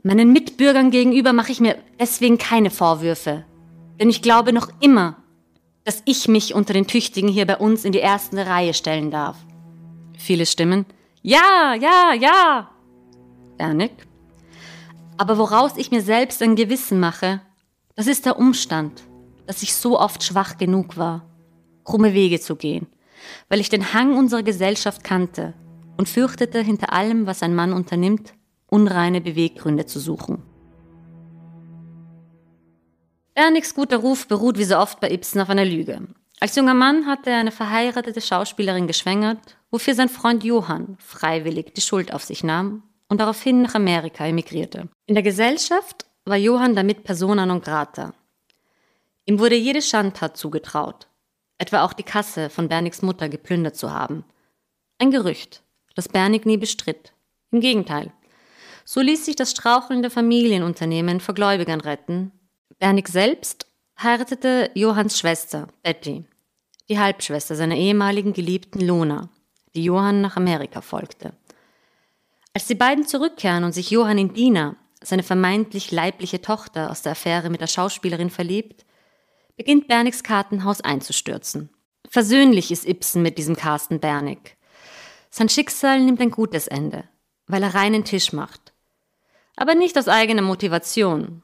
Meinen 0.04 0.32
Mitbürgern 0.32 0.92
gegenüber 0.92 1.34
mache 1.34 1.54
ich 1.54 1.60
mir 1.60 1.76
deswegen 2.00 2.38
keine 2.38 2.70
Vorwürfe. 2.70 3.46
Denn 4.00 4.12
ich 4.12 4.22
glaube 4.22 4.54
noch 4.54 4.70
immer, 4.80 5.18
dass 5.86 6.04
ich 6.06 6.28
mich 6.28 6.54
unter 6.54 6.74
den 6.74 6.86
Tüchtigen 6.86 7.30
hier 7.30 7.48
bei 7.48 7.58
uns 7.58 7.84
in 7.84 7.94
die 7.94 7.98
erste 7.98 8.46
Reihe 8.46 8.76
stellen 8.76 9.10
darf. 9.10 9.38
Viele 10.22 10.46
Stimmen. 10.46 10.86
Ja, 11.24 11.74
ja, 11.74 12.14
ja. 12.14 12.70
Bernig? 13.58 13.92
Aber 15.18 15.40
woraus 15.40 15.78
ich 15.78 15.90
mir 15.90 16.02
selbst 16.02 16.44
ein 16.44 16.56
Gewissen 16.56 17.00
mache, 17.00 17.42
das 17.96 18.06
ist 18.06 18.28
der 18.28 18.38
Umstand, 18.38 19.04
dass 19.48 19.64
ich 19.64 19.74
so 19.74 20.00
oft 20.00 20.24
schwach 20.24 20.58
genug 20.58 20.96
war, 20.96 21.26
krumme 21.84 22.14
Wege 22.14 22.40
zu 22.40 22.56
gehen, 22.56 22.86
weil 23.50 23.60
ich 23.60 23.70
den 23.70 23.94
Hang 23.94 24.16
unserer 24.16 24.44
Gesellschaft 24.44 25.04
kannte 25.04 25.56
und 25.98 26.08
fürchtete, 26.08 26.60
hinter 26.60 26.94
allem, 26.94 27.26
was 27.26 27.42
ein 27.42 27.56
Mann 27.56 27.74
unternimmt, 27.74 28.34
unreine 28.68 29.22
Beweggründe 29.22 29.88
zu 29.88 30.00
suchen. 30.00 30.44
Bernigs 33.34 33.74
guter 33.74 33.98
Ruf 33.98 34.28
beruht 34.28 34.60
wie 34.60 34.66
so 34.66 34.78
oft 34.78 35.00
bei 35.00 35.10
Ibsen 35.12 35.42
auf 35.42 35.50
einer 35.50 35.66
Lüge. 35.66 36.08
Als 36.42 36.56
junger 36.56 36.74
Mann 36.74 37.06
hatte 37.06 37.30
er 37.30 37.38
eine 37.38 37.52
verheiratete 37.52 38.20
Schauspielerin 38.20 38.88
geschwängert, 38.88 39.38
wofür 39.70 39.94
sein 39.94 40.10
Freund 40.10 40.44
Johann 40.44 40.98
freiwillig 41.00 41.76
die 41.76 41.82
Schuld 41.82 42.12
auf 42.12 42.24
sich 42.24 42.44
nahm 42.44 42.82
und 43.08 43.22
daraufhin 43.22 43.62
nach 43.62 43.76
Amerika 43.76 44.26
emigrierte. 44.26 44.90
In 45.06 45.14
der 45.14 45.24
Gesellschaft 45.24 46.08
war 46.26 46.38
Johann 46.38 46.76
damit 46.76 47.04
persona 47.04 47.46
non 47.46 47.62
grata. 47.62 48.16
Ihm 49.26 49.38
wurde 49.38 49.56
jede 49.56 49.84
Schandtat 49.84 50.36
zugetraut, 50.36 51.08
etwa 51.60 51.84
auch 51.84 51.94
die 51.94 52.02
Kasse 52.02 52.50
von 52.50 52.68
Bernigs 52.68 53.04
Mutter 53.04 53.30
geplündert 53.30 53.76
zu 53.76 53.94
haben. 53.94 54.26
Ein 54.98 55.12
Gerücht, 55.12 55.62
das 55.94 56.10
Bernig 56.10 56.48
nie 56.48 56.58
bestritt. 56.58 57.14
Im 57.52 57.60
Gegenteil. 57.60 58.12
So 58.84 59.00
ließ 59.00 59.26
sich 59.26 59.36
das 59.36 59.52
strauchelnde 59.52 60.10
Familienunternehmen 60.10 61.20
vor 61.20 61.36
Gläubigern 61.36 61.82
retten. 61.82 62.32
Bernig 62.80 63.10
selbst 63.10 63.68
heiratete 64.02 64.72
Johanns 64.74 65.20
Schwester, 65.20 65.68
Betty, 65.84 66.26
die 66.92 67.00
Halbschwester 67.00 67.56
seiner 67.56 67.78
ehemaligen 67.78 68.34
Geliebten 68.34 68.82
Lona, 68.82 69.30
die 69.76 69.84
Johann 69.86 70.20
nach 70.20 70.36
Amerika 70.36 70.82
folgte. 70.82 71.32
Als 72.54 72.68
die 72.68 72.76
beiden 72.76 73.08
zurückkehren 73.08 73.64
und 73.64 73.72
sich 73.72 73.92
Johann 73.92 74.18
in 74.18 74.34
Dina, 74.34 74.76
seine 75.02 75.24
vermeintlich 75.24 75.92
leibliche 75.92 76.42
Tochter 76.42 76.92
aus 76.92 77.02
der 77.02 77.14
Affäre 77.14 77.50
mit 77.50 77.62
der 77.62 77.68
Schauspielerin 77.68 78.30
verliebt, 78.30 78.86
beginnt 79.56 79.88
Bernigs 79.88 80.22
Kartenhaus 80.22 80.82
einzustürzen. 80.82 81.70
Versöhnlich 82.10 82.72
ist 82.72 82.86
Ibsen 82.86 83.22
mit 83.22 83.38
diesem 83.38 83.56
Carsten 83.56 84.02
Bernig. 84.02 84.58
Sein 85.30 85.48
Schicksal 85.48 86.02
nimmt 86.02 86.20
ein 86.20 86.32
gutes 86.32 86.68
Ende, 86.68 87.06
weil 87.48 87.64
er 87.64 87.74
reinen 87.74 88.04
Tisch 88.04 88.34
macht. 88.34 88.74
Aber 89.56 89.76
nicht 89.76 89.98
aus 89.98 90.10
eigener 90.10 90.42
Motivation, 90.42 91.42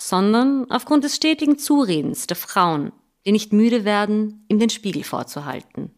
sondern 0.00 0.70
aufgrund 0.70 1.02
des 1.02 1.16
stetigen 1.16 1.58
Zuredens 1.58 2.28
der 2.28 2.36
Frauen, 2.36 2.92
die 3.26 3.32
nicht 3.32 3.52
müde 3.52 3.84
werden, 3.84 4.46
ihm 4.48 4.58
den 4.60 4.70
Spiegel 4.70 5.02
vorzuhalten. 5.02 5.90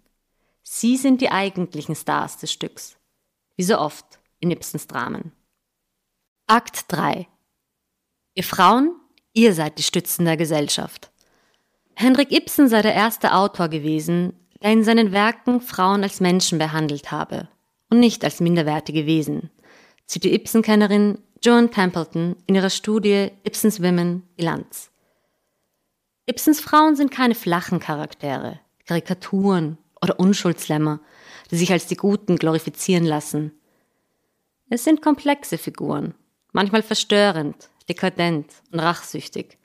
Sie 0.62 0.96
sind 0.96 1.20
die 1.20 1.30
eigentlichen 1.30 1.94
Stars 1.94 2.38
des 2.38 2.50
Stücks, 2.50 2.96
wie 3.56 3.62
so 3.62 3.78
oft 3.78 4.18
in 4.40 4.50
Ibsens 4.50 4.86
Dramen. 4.86 5.32
Akt 6.46 6.86
3 6.88 7.28
Ihr 8.34 8.44
Frauen, 8.44 8.94
ihr 9.34 9.52
seid 9.52 9.78
die 9.78 9.82
Stützen 9.82 10.24
der 10.24 10.36
Gesellschaft. 10.36 11.10
Henrik 11.94 12.32
Ibsen 12.32 12.68
sei 12.68 12.80
der 12.80 12.94
erste 12.94 13.34
Autor 13.34 13.68
gewesen, 13.68 14.32
der 14.62 14.72
in 14.72 14.84
seinen 14.84 15.12
Werken 15.12 15.60
Frauen 15.60 16.02
als 16.02 16.20
Menschen 16.20 16.58
behandelt 16.58 17.10
habe 17.10 17.48
und 17.90 18.00
nicht 18.00 18.24
als 18.24 18.40
minderwertige 18.40 19.06
Wesen, 19.06 19.50
zieht 20.06 20.24
die 20.24 20.34
Ibsen-Kennerin 20.34 21.18
Joan 21.42 21.70
Templeton 21.70 22.36
in 22.46 22.54
ihrer 22.54 22.70
Studie 22.70 23.30
Ibsens 23.44 23.82
Women 23.82 24.22
Bilanz. 24.36 24.87
Ibsens 26.28 26.60
Frauen 26.60 26.94
sind 26.94 27.10
keine 27.10 27.34
flachen 27.34 27.80
Charaktere, 27.80 28.60
Karikaturen 28.84 29.78
oder 30.02 30.20
Unschuldslämmer, 30.20 31.00
die 31.50 31.56
sich 31.56 31.72
als 31.72 31.86
die 31.86 31.96
Guten 31.96 32.36
glorifizieren 32.36 33.06
lassen. 33.06 33.52
Es 34.68 34.84
sind 34.84 35.00
komplexe 35.00 35.56
Figuren, 35.56 36.14
manchmal 36.52 36.82
verstörend, 36.82 37.70
dekadent 37.88 38.52
und 38.70 38.80
rachsüchtig. 38.80 39.56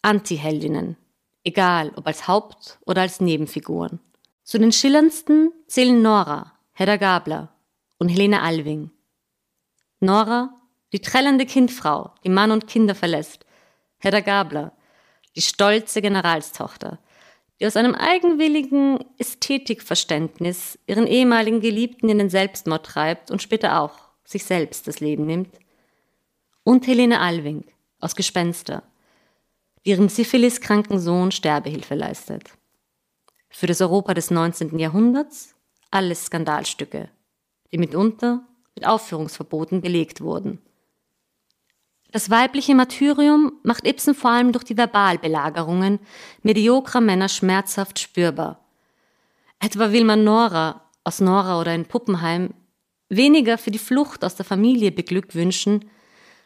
Anti-Heldinnen, 0.00 0.96
egal 1.44 1.92
ob 1.96 2.06
als 2.06 2.26
Haupt- 2.26 2.78
oder 2.86 3.02
als 3.02 3.20
Nebenfiguren. 3.20 4.00
Zu 4.44 4.58
den 4.58 4.72
schillerndsten 4.72 5.52
zählen 5.66 6.00
Nora, 6.00 6.52
Hedda 6.72 6.96
Gabler 6.96 7.52
und 7.98 8.08
Helene 8.08 8.40
Alving. 8.40 8.90
Nora, 10.00 10.54
die 10.94 11.00
trellende 11.00 11.44
Kindfrau, 11.44 12.14
die 12.24 12.30
Mann 12.30 12.50
und 12.50 12.66
Kinder 12.66 12.94
verlässt. 12.94 13.44
Hedda 13.98 14.20
Gabler, 14.20 14.72
die 15.36 15.42
stolze 15.42 16.02
Generalstochter, 16.02 16.98
die 17.60 17.66
aus 17.66 17.76
einem 17.76 17.94
eigenwilligen 17.94 18.98
Ästhetikverständnis 19.18 20.78
ihren 20.86 21.06
ehemaligen 21.06 21.60
Geliebten 21.60 22.08
in 22.08 22.18
den 22.18 22.30
Selbstmord 22.30 22.84
treibt 22.84 23.30
und 23.30 23.42
später 23.42 23.80
auch 23.80 23.98
sich 24.24 24.44
selbst 24.44 24.88
das 24.88 25.00
Leben 25.00 25.26
nimmt 25.26 25.58
und 26.64 26.86
Helene 26.86 27.20
Alving 27.20 27.64
aus 28.00 28.16
Gespenster, 28.16 28.82
die 29.84 29.90
ihrem 29.90 30.08
syphiliskranken 30.08 30.98
Sohn 30.98 31.32
Sterbehilfe 31.32 31.94
leistet. 31.94 32.50
Für 33.48 33.66
das 33.66 33.80
Europa 33.80 34.14
des 34.14 34.30
19. 34.30 34.78
Jahrhunderts 34.78 35.54
alles 35.90 36.26
Skandalstücke, 36.26 37.10
die 37.70 37.78
mitunter 37.78 38.46
mit 38.74 38.86
Aufführungsverboten 38.86 39.82
belegt 39.82 40.20
wurden. 40.20 40.60
Das 42.12 42.28
weibliche 42.28 42.74
Martyrium 42.74 43.52
macht 43.62 43.86
Ibsen 43.86 44.14
vor 44.14 44.30
allem 44.30 44.52
durch 44.52 44.64
die 44.64 44.76
Verbalbelagerungen 44.76 45.98
mediokrer 46.42 47.00
Männer 47.00 47.28
schmerzhaft 47.28 47.98
spürbar. 47.98 48.60
Etwa 49.58 49.92
will 49.92 50.04
man 50.04 50.22
Nora 50.22 50.82
aus 51.04 51.20
Nora 51.20 51.58
oder 51.58 51.74
in 51.74 51.86
Puppenheim 51.86 52.52
weniger 53.08 53.56
für 53.56 53.70
die 53.70 53.78
Flucht 53.78 54.24
aus 54.24 54.36
der 54.36 54.44
Familie 54.44 54.92
beglückwünschen, 54.92 55.86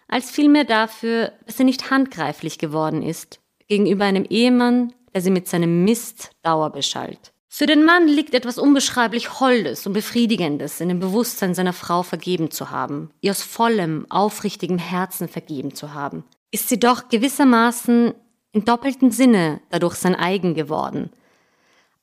als 0.09 0.31
vielmehr 0.31 0.65
dafür, 0.65 1.33
dass 1.47 1.59
er 1.59 1.65
nicht 1.65 1.91
handgreiflich 1.91 2.59
geworden 2.59 3.03
ist 3.03 3.41
gegenüber 3.67 4.05
einem 4.05 4.25
Ehemann, 4.25 4.93
der 5.13 5.21
sie 5.21 5.31
mit 5.31 5.49
seinem 5.49 5.85
Mist 5.85 6.31
Dauer 6.43 6.71
beschallt. 6.71 7.33
Für 7.49 7.67
den 7.67 7.85
Mann 7.85 8.09
liegt 8.09 8.35
etwas 8.35 8.59
unbeschreiblich 8.59 9.41
Holdes 9.41 9.87
und 9.87 9.93
Befriedigendes 9.93 10.81
in 10.81 10.89
dem 10.89 11.01
Bewusstsein 11.01 11.55
seiner 11.55 11.73
Frau 11.73 12.03
vergeben 12.03 12.51
zu 12.51 12.71
haben, 12.71 13.11
ihr 13.21 13.31
aus 13.31 13.43
vollem, 13.43 14.07
aufrichtigem 14.11 14.79
Herzen 14.79 15.29
vergeben 15.29 15.75
zu 15.75 15.95
haben. 15.95 16.25
Ist 16.51 16.69
sie 16.69 16.79
doch 16.79 17.09
gewissermaßen 17.09 18.15
im 18.53 18.65
doppelten 18.65 19.11
Sinne 19.11 19.61
dadurch 19.71 19.95
sein 19.95 20.15
eigen 20.15 20.55
geworden, 20.55 21.11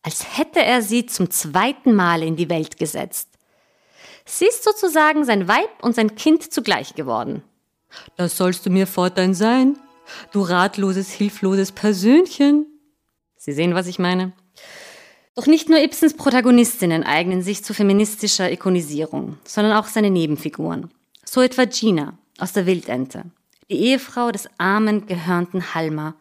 als 0.02 0.38
hätte 0.38 0.64
er 0.64 0.82
sie 0.82 1.06
zum 1.06 1.30
zweiten 1.30 1.94
Mal 1.94 2.24
in 2.24 2.36
die 2.36 2.50
Welt 2.50 2.78
gesetzt. 2.78 3.30
Sie 4.26 4.46
ist 4.46 4.64
sozusagen 4.64 5.26
sein 5.26 5.48
Weib 5.48 5.70
und 5.82 5.96
sein 5.96 6.16
Kind 6.16 6.54
zugleich 6.54 6.96
geworden. 6.96 7.44
Das 8.16 8.38
sollst 8.38 8.66
du 8.66 8.70
mir 8.70 8.88
fortan 8.88 9.34
sein, 9.34 9.78
du 10.32 10.42
ratloses, 10.42 11.12
hilfloses 11.12 11.72
Persönchen. 11.72 12.66
Sie 13.36 13.52
sehen, 13.52 13.76
was 13.76 13.88
ich 13.88 14.00
meine? 14.00 14.34
Doch 15.36 15.48
nicht 15.48 15.68
nur 15.68 15.80
Ibsens 15.80 16.14
Protagonistinnen 16.14 17.04
eignen 17.04 17.42
sich 17.42 17.64
zu 17.64 17.74
feministischer 17.74 18.52
Ikonisierung, 18.52 19.38
sondern 19.46 19.74
auch 19.74 19.88
seine 19.88 20.12
Nebenfiguren. 20.12 20.92
So 21.26 21.42
etwa 21.42 21.66
Gina 21.66 22.18
aus 22.38 22.54
der 22.54 22.68
Wildente, 22.68 23.24
die 23.70 23.80
Ehefrau 23.80 24.32
des 24.32 24.48
armen, 24.60 25.08
gehörnten 25.08 25.74
Halmer, 25.74 26.14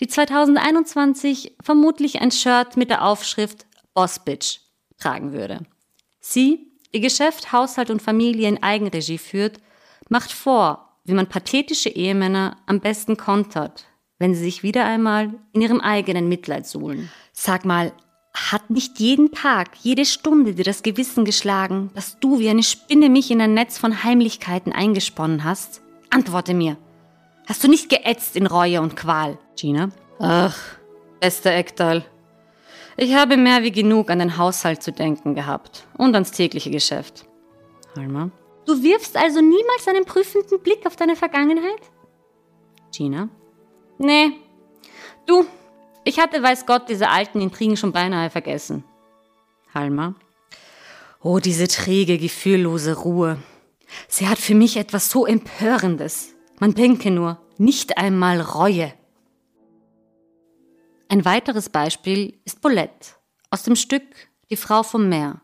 die 0.00 0.08
2021 0.08 1.56
vermutlich 1.62 2.20
ein 2.20 2.32
Shirt 2.32 2.76
mit 2.76 2.90
der 2.90 3.04
Aufschrift 3.04 3.66
Boss 3.94 4.18
Bitch 4.18 4.58
tragen 4.98 5.32
würde. 5.32 5.60
Sie, 6.18 6.72
die 6.92 7.00
Geschäft, 7.00 7.52
Haushalt 7.52 7.90
und 7.90 8.02
Familie 8.02 8.48
in 8.48 8.62
Eigenregie 8.62 9.18
führt, 9.18 9.58
macht 10.08 10.32
vor, 10.32 10.98
wie 11.04 11.14
man 11.14 11.28
pathetische 11.28 11.90
Ehemänner 11.90 12.56
am 12.66 12.80
besten 12.80 13.16
kontert, 13.16 13.86
wenn 14.18 14.34
sie 14.34 14.42
sich 14.42 14.62
wieder 14.64 14.84
einmal 14.84 15.34
in 15.52 15.60
ihrem 15.60 15.80
eigenen 15.80 16.28
Mitleid 16.28 16.66
suhlen. 16.66 17.10
Sag 17.32 17.64
mal, 17.64 17.92
hat 18.34 18.70
nicht 18.70 18.98
jeden 18.98 19.32
Tag, 19.32 19.70
jede 19.82 20.04
Stunde 20.04 20.54
dir 20.54 20.64
das 20.64 20.82
Gewissen 20.82 21.24
geschlagen, 21.24 21.90
dass 21.94 22.18
du 22.18 22.38
wie 22.38 22.48
eine 22.48 22.62
Spinne 22.62 23.08
mich 23.08 23.30
in 23.30 23.40
ein 23.40 23.54
Netz 23.54 23.78
von 23.78 24.04
Heimlichkeiten 24.04 24.72
eingesponnen 24.72 25.44
hast? 25.44 25.82
Antworte 26.10 26.54
mir. 26.54 26.76
Hast 27.46 27.62
du 27.64 27.68
nicht 27.68 27.88
geätzt 27.88 28.36
in 28.36 28.46
Reue 28.46 28.80
und 28.80 28.96
Qual, 28.96 29.38
Gina? 29.56 29.90
Ach, 30.18 30.58
bester 31.20 31.50
Ektal. 31.52 32.04
Ich 32.96 33.14
habe 33.14 33.36
mehr 33.36 33.62
wie 33.62 33.72
genug 33.72 34.10
an 34.10 34.18
den 34.18 34.36
Haushalt 34.36 34.82
zu 34.82 34.92
denken 34.92 35.34
gehabt 35.34 35.86
und 35.98 36.14
ans 36.14 36.30
tägliche 36.30 36.70
Geschäft. 36.70 37.26
Halma. 37.96 38.30
Du 38.66 38.82
wirfst 38.82 39.16
also 39.16 39.40
niemals 39.40 39.88
einen 39.88 40.04
prüfenden 40.04 40.60
Blick 40.60 40.86
auf 40.86 40.96
deine 40.96 41.16
Vergangenheit? 41.16 41.80
Gina. 42.94 43.28
Nee. 43.98 44.32
Du, 45.26 45.44
ich 46.04 46.18
hatte, 46.18 46.42
weiß 46.42 46.66
Gott, 46.66 46.88
diese 46.88 47.08
alten 47.08 47.40
Intrigen 47.40 47.76
schon 47.76 47.92
beinahe 47.92 48.30
vergessen. 48.30 48.84
Halma. 49.74 50.14
Oh, 51.20 51.38
diese 51.38 51.68
träge, 51.68 52.18
gefühllose 52.18 52.98
Ruhe. 52.98 53.38
Sie 54.08 54.28
hat 54.28 54.38
für 54.38 54.54
mich 54.54 54.76
etwas 54.76 55.10
so 55.10 55.26
Empörendes. 55.26 56.34
Man 56.58 56.74
denke 56.74 57.10
nur, 57.10 57.38
nicht 57.58 57.98
einmal 57.98 58.40
Reue. 58.40 58.92
Ein 61.08 61.24
weiteres 61.24 61.68
Beispiel 61.68 62.38
ist 62.44 62.60
Bolette 62.60 63.10
aus 63.50 63.62
dem 63.62 63.76
Stück 63.76 64.02
Die 64.50 64.56
Frau 64.56 64.82
vom 64.82 65.08
Meer, 65.08 65.40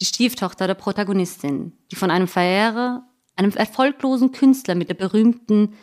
die 0.00 0.04
Stieftochter 0.04 0.66
der 0.66 0.74
Protagonistin, 0.74 1.72
die 1.90 1.96
von 1.96 2.10
einem 2.10 2.28
Verehrer, 2.28 3.04
einem 3.36 3.52
erfolglosen 3.52 4.32
Künstler 4.32 4.74
mit 4.74 4.88
der 4.88 4.94
berühmten 4.94 5.74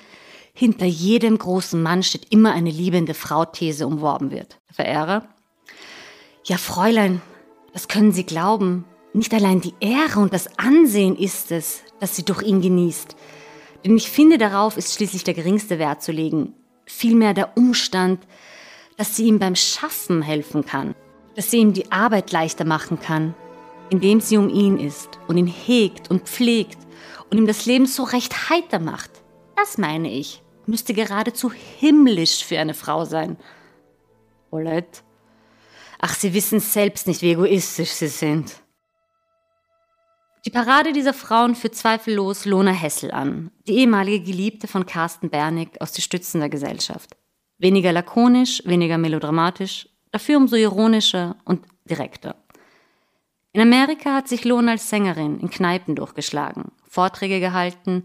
hinter 0.56 0.86
jedem 0.86 1.38
großen 1.38 1.84
Mann 1.84 2.02
steht 2.02 2.32
immer 2.32 2.54
eine 2.54 2.72
liebende 2.72 3.14
Frau-These 3.14 3.86
umworben 3.86 4.32
wird. 4.32 4.58
Verehrer. 4.72 5.28
Ja, 6.46 6.58
Fräulein, 6.58 7.22
das 7.74 7.90
können 7.90 8.14
Sie 8.14 8.26
glauben. 8.26 8.86
Nicht 9.12 9.34
allein 9.34 9.60
die 9.60 9.74
Ehre 9.82 10.22
und 10.22 10.34
das 10.34 10.58
Ansehen 10.58 11.18
ist 11.18 11.52
es, 11.52 11.84
das 12.00 12.16
sie 12.16 12.24
durch 12.24 12.42
ihn 12.42 12.62
genießt. 12.62 13.18
Denn 13.84 13.98
ich 13.98 14.10
finde, 14.10 14.38
darauf 14.38 14.78
ist 14.78 14.94
schließlich 14.94 15.26
der 15.26 15.34
geringste 15.34 15.78
Wert 15.78 16.02
zu 16.02 16.14
legen. 16.14 16.54
Vielmehr 16.86 17.34
der 17.34 17.58
Umstand, 17.58 18.26
dass 18.96 19.16
sie 19.16 19.26
ihm 19.26 19.40
beim 19.40 19.56
Schaffen 19.56 20.22
helfen 20.22 20.66
kann, 20.66 20.96
dass 21.36 21.52
sie 21.52 21.58
ihm 21.58 21.74
die 21.74 21.92
Arbeit 21.92 22.32
leichter 22.32 22.66
machen 22.66 23.00
kann, 23.00 23.34
indem 23.90 24.22
sie 24.22 24.38
um 24.38 24.50
ihn 24.50 24.80
ist 24.80 25.20
und 25.28 25.38
ihn 25.38 25.48
hegt 25.48 26.10
und 26.10 26.24
pflegt 26.24 26.78
und 27.30 27.38
ihm 27.38 27.48
das 27.48 27.66
Leben 27.66 27.88
so 27.88 28.04
recht 28.04 28.50
heiter 28.50 28.80
macht. 28.80 29.12
Das 29.58 29.78
meine 29.78 30.12
ich 30.12 30.42
müsste 30.68 30.94
geradezu 30.94 31.52
himmlisch 31.52 32.44
für 32.44 32.60
eine 32.60 32.74
Frau 32.74 33.06
sein. 33.06 33.38
Paulette? 34.50 35.02
Ach, 36.00 36.14
Sie 36.14 36.34
wissen 36.34 36.60
selbst 36.60 37.08
nicht, 37.08 37.22
wie 37.22 37.32
egoistisch 37.32 37.92
Sie 37.92 38.08
sind. 38.08 38.56
Die 40.46 40.52
Parade 40.52 40.94
dieser 40.94 41.14
Frauen 41.14 41.56
führt 41.56 41.76
zweifellos 41.76 42.46
Lona 42.46 42.72
Hessel 42.72 43.12
an, 43.12 43.50
die 43.68 43.78
ehemalige 43.80 44.24
Geliebte 44.24 44.68
von 44.68 44.86
Carsten 44.86 45.32
Bernig 45.32 45.82
aus 45.82 45.92
Die 45.92 46.04
Stützen 46.04 46.40
der 46.40 46.50
Gesellschaft. 46.50 47.18
Weniger 47.58 47.92
lakonisch, 47.92 48.62
weniger 48.66 49.00
melodramatisch, 49.00 49.90
dafür 50.12 50.38
umso 50.38 50.56
ironischer 50.56 51.36
und 51.46 51.66
direkter. 51.90 52.36
In 53.54 53.62
Amerika 53.62 54.14
hat 54.14 54.28
sich 54.28 54.46
Lona 54.46 54.74
als 54.74 54.90
Sängerin 54.90 55.40
in 55.40 55.50
Kneipen 55.50 55.96
durchgeschlagen, 55.96 56.72
Vorträge 56.88 57.40
gehalten 57.40 58.04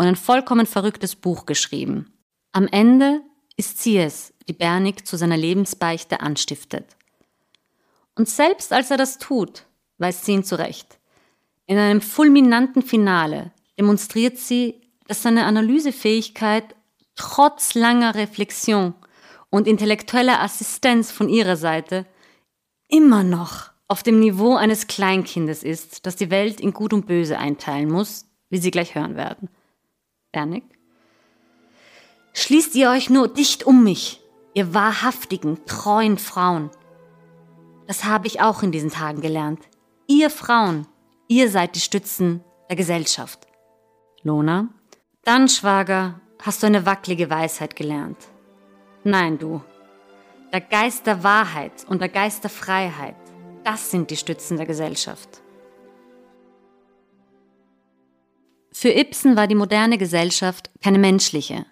und 0.00 0.06
ein 0.06 0.16
vollkommen 0.16 0.64
verrücktes 0.64 1.14
Buch 1.14 1.44
geschrieben. 1.44 2.10
Am 2.52 2.66
Ende 2.68 3.20
ist 3.58 3.82
sie 3.82 3.98
es, 3.98 4.32
die 4.48 4.54
Bernig 4.54 5.06
zu 5.06 5.18
seiner 5.18 5.36
Lebensbeichte 5.36 6.22
anstiftet. 6.22 6.96
Und 8.14 8.26
selbst 8.26 8.72
als 8.72 8.90
er 8.90 8.96
das 8.96 9.18
tut, 9.18 9.66
weist 9.98 10.24
sie 10.24 10.32
ihn 10.32 10.42
zurecht. 10.42 10.98
In 11.66 11.76
einem 11.76 12.00
fulminanten 12.00 12.80
Finale 12.80 13.52
demonstriert 13.78 14.38
sie, 14.38 14.80
dass 15.06 15.22
seine 15.22 15.44
Analysefähigkeit 15.44 16.74
trotz 17.14 17.74
langer 17.74 18.14
Reflexion 18.14 18.94
und 19.50 19.68
intellektueller 19.68 20.40
Assistenz 20.40 21.10
von 21.10 21.28
ihrer 21.28 21.56
Seite 21.56 22.06
immer 22.88 23.22
noch 23.22 23.70
auf 23.86 24.02
dem 24.02 24.18
Niveau 24.18 24.54
eines 24.54 24.86
Kleinkindes 24.86 25.62
ist, 25.62 26.06
das 26.06 26.16
die 26.16 26.30
Welt 26.30 26.58
in 26.58 26.72
Gut 26.72 26.94
und 26.94 27.06
Böse 27.06 27.36
einteilen 27.36 27.90
muss, 27.90 28.24
wie 28.48 28.56
Sie 28.56 28.70
gleich 28.70 28.94
hören 28.94 29.14
werden. 29.14 29.50
Bernig. 30.32 30.64
Schließt 32.32 32.74
ihr 32.76 32.90
euch 32.90 33.10
nur 33.10 33.28
dicht 33.28 33.64
um 33.64 33.82
mich, 33.82 34.20
ihr 34.54 34.72
wahrhaftigen, 34.72 35.64
treuen 35.66 36.18
Frauen. 36.18 36.70
Das 37.86 38.04
habe 38.04 38.26
ich 38.26 38.40
auch 38.40 38.62
in 38.62 38.72
diesen 38.72 38.90
Tagen 38.90 39.20
gelernt. 39.20 39.60
Ihr 40.06 40.30
Frauen, 40.30 40.86
ihr 41.28 41.50
seid 41.50 41.74
die 41.74 41.80
Stützen 41.80 42.44
der 42.68 42.76
Gesellschaft. 42.76 43.46
Lona. 44.22 44.68
Dann, 45.24 45.48
Schwager, 45.48 46.20
hast 46.40 46.62
du 46.62 46.66
eine 46.66 46.86
wackelige 46.86 47.30
Weisheit 47.30 47.74
gelernt. 47.76 48.28
Nein, 49.02 49.38
du. 49.38 49.60
Der 50.52 50.60
Geist 50.60 51.06
der 51.06 51.22
Wahrheit 51.22 51.84
und 51.88 52.00
der 52.00 52.08
Geist 52.08 52.42
der 52.44 52.50
Freiheit, 52.50 53.16
das 53.64 53.90
sind 53.90 54.10
die 54.10 54.16
Stützen 54.16 54.56
der 54.56 54.66
Gesellschaft. 54.66 55.42
Für 58.72 58.90
Ibsen 58.90 59.36
war 59.36 59.46
die 59.46 59.54
moderne 59.54 59.98
Gesellschaft 59.98 60.70
keine 60.82 60.98
menschliche, 60.98 61.66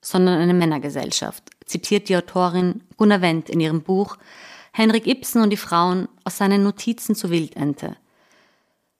sondern 0.00 0.38
eine 0.40 0.54
Männergesellschaft, 0.54 1.44
zitiert 1.64 2.08
die 2.08 2.16
Autorin 2.16 2.82
Gunnar 2.96 3.22
Wendt 3.22 3.48
in 3.48 3.60
ihrem 3.60 3.82
Buch 3.82 4.18
Henrik 4.72 5.06
Ibsen 5.06 5.42
und 5.42 5.50
die 5.50 5.56
Frauen 5.56 6.08
aus 6.24 6.38
seinen 6.38 6.62
Notizen 6.62 7.14
zu 7.14 7.30
Wildente. 7.30 7.96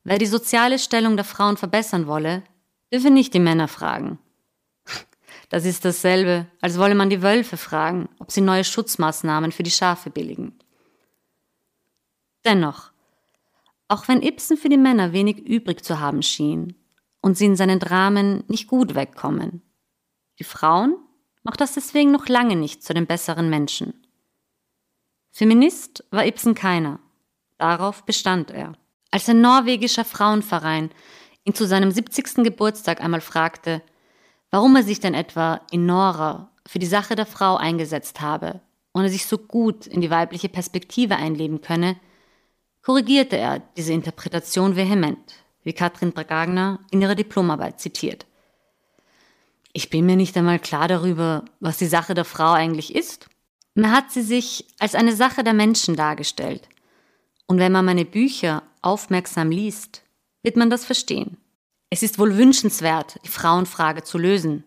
Wer 0.05 0.19
die 0.19 0.27
soziale 0.27 0.79
Stellung 0.79 1.17
der 1.17 1.25
Frauen 1.25 1.57
verbessern 1.57 2.07
wolle, 2.07 2.43
dürfe 2.93 3.11
nicht 3.11 3.35
die 3.35 3.41
Männer 3.41 3.69
fragen. 3.69 4.19
Das 5.49 5.65
ist 5.65 5.85
dasselbe, 5.85 6.47
als 6.61 6.79
wolle 6.79 6.95
man 6.95 7.11
die 7.11 7.23
Wölfe 7.23 7.57
fragen, 7.57 8.09
ob 8.19 8.33
sie 8.33 8.41
neue 8.41 8.65
Schutzmaßnahmen 8.65 9.53
für 9.53 9.63
die 9.63 9.71
Schafe 9.71 10.11
billigen. 10.11 10.59
Dennoch, 12.45 12.91
auch 13.89 14.09
wenn 14.09 14.23
Ibsen 14.23 14.57
für 14.57 14.69
die 14.69 14.79
Männer 14.79 15.13
wenig 15.13 15.39
übrig 15.39 15.85
zu 15.85 16.01
haben 16.01 16.23
schien, 16.23 16.75
und 17.23 17.39
sie 17.39 17.47
in 17.47 17.57
seinen 17.57 17.79
Dramen 17.79 18.45
nicht 18.49 18.67
gut 18.67 18.95
wegkommen. 18.95 19.63
Die 20.39 20.45
Frauen 20.45 20.97
macht 21.43 21.61
das 21.61 21.73
deswegen 21.73 22.11
noch 22.11 22.29
lange 22.29 22.57
nicht 22.57 22.83
zu 22.83 22.93
den 22.93 23.07
besseren 23.07 23.49
Menschen. 23.49 23.95
Feminist 25.31 26.05
war 26.11 26.27
Ibsen 26.27 26.55
keiner. 26.55 26.99
Darauf 27.57 28.05
bestand 28.05 28.51
er. 28.51 28.73
Als 29.11 29.29
ein 29.29 29.41
norwegischer 29.41 30.05
Frauenverein 30.05 30.91
ihn 31.45 31.55
zu 31.55 31.67
seinem 31.67 31.91
70. 31.91 32.45
Geburtstag 32.45 33.01
einmal 33.01 33.21
fragte, 33.21 33.83
Warum 34.51 34.77
er 34.77 34.83
sich 34.83 35.01
denn 35.01 35.15
etwa 35.15 35.63
in 35.71 35.87
Nora 35.87 36.51
für 36.67 36.79
die 36.79 36.87
Sache 36.87 37.17
der 37.17 37.25
Frau 37.25 37.57
eingesetzt 37.57 38.21
habe 38.21 38.61
und 38.93 39.03
er 39.03 39.09
sich 39.09 39.25
so 39.25 39.39
gut 39.39 39.87
in 39.87 40.03
die 40.03 40.11
weibliche 40.11 40.51
Perspektive 40.51 41.17
einleben 41.17 41.63
könne, 41.63 41.97
korrigierte 42.83 43.39
er 43.39 43.61
diese 43.77 43.95
Interpretation 43.95 44.77
vehement, 44.77 45.42
wie 45.65 45.73
Katrin 45.73 46.13
Bragagner 46.13 46.81
in 46.91 47.03
ihrer 47.03 47.15
Diplomarbeit 47.15 47.81
zitiert. 47.81 48.27
Ich 49.73 49.91
bin 49.91 50.07
mir 50.07 50.17
nicht 50.17 50.37
einmal 50.37 50.59
klar 50.59 50.89
darüber, 50.89 51.45
was 51.61 51.79
die 51.79 51.87
Sache 51.87 52.15
der 52.15 52.25
Frau 52.25 52.53
eigentlich 52.53 52.95
ist. 52.95 53.29
Man 53.75 53.91
hat 53.91 54.11
sie 54.11 54.23
sich 54.23 54.67
als 54.79 54.95
eine 54.95 55.17
Sache 55.17 55.45
der 55.45 55.55
Menschen 55.55 55.97
dargestellt. 55.97 56.69
Und 57.47 57.59
wenn 57.59 57.73
man 57.73 57.85
meine 57.85 58.05
Bücher 58.05 58.63
aufmerksam 58.83 59.51
liest, 59.51 60.03
wird 60.43 60.57
man 60.57 60.69
das 60.71 60.85
verstehen. 60.85 61.39
Es 61.89 62.03
ist 62.03 62.19
wohl 62.19 62.37
wünschenswert, 62.37 63.19
die 63.25 63.29
Frauenfrage 63.29 64.03
zu 64.03 64.19
lösen. 64.19 64.65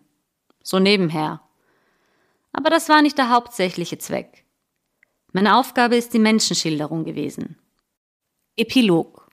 So 0.62 0.78
nebenher. 0.78 1.40
Aber 2.52 2.70
das 2.70 2.88
war 2.88 3.02
nicht 3.02 3.18
der 3.18 3.30
hauptsächliche 3.30 3.98
Zweck. 3.98 4.44
Meine 5.32 5.56
Aufgabe 5.56 5.96
ist 5.96 6.14
die 6.14 6.18
Menschenschilderung 6.18 7.04
gewesen. 7.04 7.58
Epilog. 8.56 9.25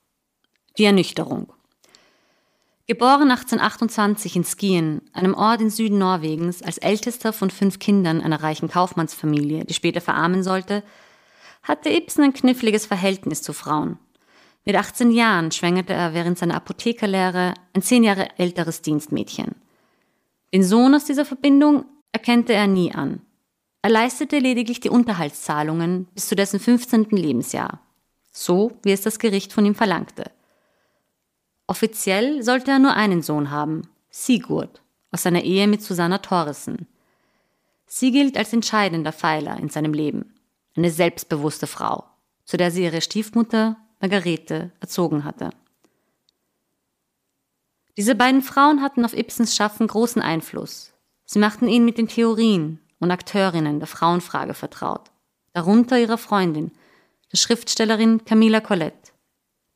Die 0.79 0.85
Ernüchterung. 0.85 1.53
Geboren 2.87 3.29
1828 3.29 4.35
in 4.35 4.43
Skien, 4.43 5.01
einem 5.13 5.35
Ort 5.35 5.61
im 5.61 5.69
Süden 5.69 5.99
Norwegens, 5.99 6.63
als 6.63 6.79
ältester 6.79 7.31
von 7.31 7.51
fünf 7.51 7.77
Kindern 7.77 8.21
einer 8.21 8.41
reichen 8.41 8.69
Kaufmannsfamilie, 8.69 9.65
die 9.65 9.73
später 9.75 10.01
verarmen 10.01 10.41
sollte, 10.41 10.81
hatte 11.61 11.91
Ibsen 11.91 12.23
ein 12.23 12.33
kniffliges 12.33 12.87
Verhältnis 12.87 13.43
zu 13.43 13.53
Frauen. 13.53 13.99
Mit 14.65 14.75
18 14.75 15.11
Jahren 15.11 15.51
schwängerte 15.51 15.93
er 15.93 16.15
während 16.15 16.39
seiner 16.39 16.55
Apothekerlehre 16.55 17.53
ein 17.73 17.83
zehn 17.83 18.03
Jahre 18.03 18.29
älteres 18.39 18.81
Dienstmädchen. 18.81 19.53
Den 20.55 20.63
Sohn 20.63 20.95
aus 20.95 21.05
dieser 21.05 21.25
Verbindung 21.25 21.85
erkannte 22.11 22.53
er 22.53 22.65
nie 22.65 22.91
an. 22.91 23.21
Er 23.83 23.91
leistete 23.91 24.39
lediglich 24.39 24.79
die 24.79 24.89
Unterhaltszahlungen 24.89 26.07
bis 26.15 26.27
zu 26.27 26.35
dessen 26.35 26.59
15. 26.59 27.11
Lebensjahr. 27.11 27.79
So, 28.31 28.71
wie 28.81 28.91
es 28.91 29.01
das 29.01 29.19
Gericht 29.19 29.53
von 29.53 29.67
ihm 29.67 29.75
verlangte– 29.75 30.31
Offiziell 31.67 32.43
sollte 32.43 32.71
er 32.71 32.79
nur 32.79 32.93
einen 32.93 33.21
Sohn 33.21 33.49
haben, 33.49 33.83
Sigurd, 34.09 34.81
aus 35.11 35.23
seiner 35.23 35.43
Ehe 35.43 35.67
mit 35.67 35.81
Susanna 35.81 36.17
Thoresen. 36.17 36.87
Sie 37.85 38.11
gilt 38.11 38.37
als 38.37 38.53
entscheidender 38.53 39.13
Pfeiler 39.13 39.57
in 39.59 39.69
seinem 39.69 39.93
Leben, 39.93 40.33
eine 40.75 40.91
selbstbewusste 40.91 41.67
Frau, 41.67 42.03
zu 42.43 42.57
der 42.57 42.71
sie 42.71 42.83
ihre 42.83 43.01
Stiefmutter 43.01 43.77
Margarete 44.01 44.71
erzogen 44.81 45.23
hatte. 45.23 45.51
Diese 47.95 48.15
beiden 48.15 48.41
Frauen 48.41 48.81
hatten 48.81 49.05
auf 49.05 49.15
Ibsens 49.15 49.55
Schaffen 49.55 49.87
großen 49.87 50.21
Einfluss. 50.21 50.93
Sie 51.25 51.39
machten 51.39 51.67
ihn 51.67 51.85
mit 51.85 51.97
den 51.97 52.07
Theorien 52.07 52.79
und 52.99 53.11
Akteurinnen 53.11 53.79
der 53.79 53.87
Frauenfrage 53.87 54.53
vertraut, 54.53 55.11
darunter 55.53 55.99
ihrer 55.99 56.17
Freundin, 56.17 56.71
der 57.31 57.37
Schriftstellerin 57.37 58.25
Camilla 58.25 58.59
Collette 58.59 59.02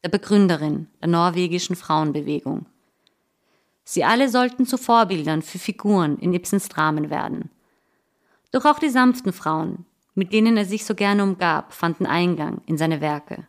der 0.04 0.10
Begründerin 0.10 0.88
der 1.02 1.10
norwegischen 1.10 1.76
Frauenbewegung. 1.76 2.66
Sie 3.84 4.04
alle 4.04 4.30
sollten 4.30 4.66
zu 4.66 4.78
Vorbildern 4.78 5.42
für 5.42 5.60
Figuren 5.60 6.18
in 6.20 6.34
Ibsens 6.34 6.70
Dramen 6.70 7.10
werden. 7.10 7.50
Doch 8.52 8.66
auch 8.66 8.80
die 8.80 8.90
sanften 8.90 9.34
Frauen, 9.34 9.86
mit 10.14 10.34
denen 10.34 10.58
er 10.58 10.66
sich 10.66 10.86
so 10.86 10.96
gerne 10.96 11.24
umgab, 11.24 11.74
fanden 11.74 12.06
Eingang 12.06 12.62
in 12.66 12.78
seine 12.78 13.02
Werke. 13.02 13.48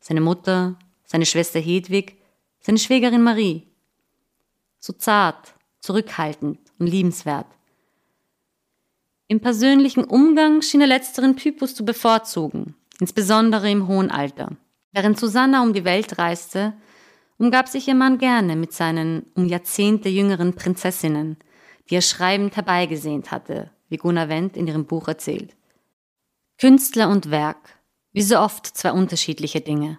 Seine 0.00 0.20
Mutter, 0.20 0.78
seine 1.04 1.26
Schwester 1.26 1.58
Hedwig, 1.58 2.16
seine 2.60 2.78
Schwägerin 2.78 3.22
Marie. 3.22 3.66
So 4.78 4.92
zart, 4.92 5.54
zurückhaltend 5.80 6.58
und 6.78 6.86
liebenswert. 6.86 7.46
Im 9.28 9.40
persönlichen 9.40 10.04
Umgang 10.04 10.62
schien 10.62 10.80
er 10.80 10.86
letzteren 10.86 11.36
Typus 11.36 11.74
zu 11.74 11.84
bevorzugen, 11.84 12.74
insbesondere 13.00 13.70
im 13.70 13.88
hohen 13.88 14.10
Alter. 14.10 14.56
Während 14.92 15.18
Susanna 15.18 15.62
um 15.62 15.72
die 15.72 15.84
Welt 15.84 16.18
reiste, 16.18 16.74
umgab 17.38 17.68
sich 17.68 17.88
ihr 17.88 17.94
Mann 17.94 18.18
gerne 18.18 18.56
mit 18.56 18.72
seinen 18.72 19.26
um 19.34 19.46
Jahrzehnte 19.46 20.08
jüngeren 20.08 20.54
Prinzessinnen, 20.54 21.38
die 21.88 21.96
er 21.96 22.02
schreibend 22.02 22.56
herbeigesehnt 22.56 23.30
hatte, 23.30 23.70
wie 23.88 23.96
Gunnar 23.96 24.28
Wendt 24.28 24.56
in 24.56 24.66
ihrem 24.66 24.84
Buch 24.84 25.08
erzählt. 25.08 25.56
Künstler 26.58 27.08
und 27.08 27.30
Werk, 27.30 27.80
wie 28.12 28.22
so 28.22 28.38
oft 28.38 28.66
zwei 28.66 28.92
unterschiedliche 28.92 29.62
Dinge. 29.62 29.98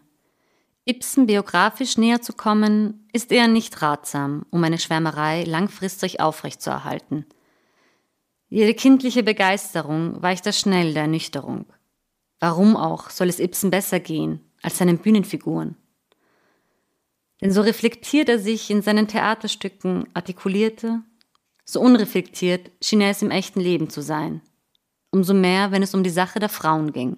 Ibsen 0.85 1.25
biografisch 1.25 1.97
näher 1.97 2.21
zu 2.21 2.33
kommen, 2.33 3.07
ist 3.13 3.31
eher 3.31 3.47
nicht 3.47 3.81
ratsam, 3.81 4.45
um 4.51 4.63
eine 4.63 4.77
Schwärmerei 4.77 5.43
langfristig 5.43 6.19
aufrechtzuerhalten. 6.19 7.25
Jede 8.49 8.73
kindliche 8.73 9.23
Begeisterung 9.23 10.21
weicht 10.21 10.45
da 10.45 10.51
schnell 10.51 10.93
der 10.93 11.03
Ernüchterung. 11.03 11.65
Warum 12.39 12.75
auch 12.75 13.09
soll 13.09 13.29
es 13.29 13.39
Ibsen 13.39 13.71
besser 13.71 13.99
gehen, 13.99 14.41
als 14.63 14.79
seinen 14.79 14.97
Bühnenfiguren. 14.97 15.75
Denn 17.41 17.51
so 17.51 17.61
reflektiert 17.61 18.29
er 18.29 18.39
sich 18.39 18.71
in 18.71 18.81
seinen 18.81 19.07
Theaterstücken 19.07 20.07
artikulierte, 20.13 21.03
so 21.65 21.79
unreflektiert 21.79 22.71
schien 22.81 23.01
er 23.01 23.11
es 23.11 23.21
im 23.21 23.31
echten 23.31 23.59
Leben 23.59 23.89
zu 23.89 24.01
sein. 24.01 24.41
Umso 25.11 25.33
mehr, 25.33 25.71
wenn 25.71 25.83
es 25.83 25.93
um 25.93 26.03
die 26.03 26.09
Sache 26.09 26.39
der 26.39 26.49
Frauen 26.49 26.91
ging. 26.91 27.17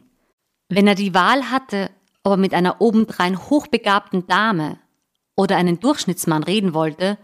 Wenn 0.67 0.87
er 0.87 0.95
die 0.95 1.13
Wahl 1.13 1.49
hatte, 1.49 1.89
ob 2.23 2.33
er 2.33 2.37
mit 2.37 2.53
einer 2.53 2.81
obendrein 2.81 3.39
hochbegabten 3.39 4.27
Dame 4.27 4.79
oder 5.35 5.57
einen 5.57 5.79
Durchschnittsmann 5.79 6.43
reden 6.43 6.73
wollte, 6.73 7.17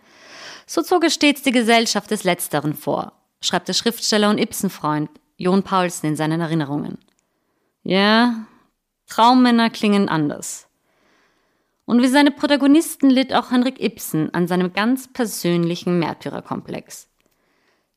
so 0.66 0.82
zog 0.82 1.04
er 1.04 1.10
stets 1.10 1.42
die 1.42 1.52
Gesellschaft 1.52 2.12
des 2.12 2.24
Letzteren 2.24 2.74
vor, 2.74 3.14
schreibt 3.42 3.68
der 3.68 3.74
Schriftsteller 3.74 4.30
und 4.30 4.40
Ibsen-Freund 4.40 5.10
John 5.38 5.64
Paulsen 5.64 6.10
in 6.10 6.16
seinen 6.16 6.40
Erinnerungen. 6.40 7.00
Ja, 7.84 8.46
Traummänner 9.12 9.70
klingen 9.70 10.08
anders. 10.08 10.70
Und 11.84 12.02
wie 12.02 12.08
seine 12.08 12.32
Protagonisten 12.32 13.10
litt 13.10 13.34
auch 13.34 13.52
Henrik 13.52 13.82
Ibsen 13.84 14.34
an 14.34 14.48
seinem 14.48 14.72
ganz 14.72 15.12
persönlichen 15.12 16.00
Märtyrerkomplex. 16.00 17.10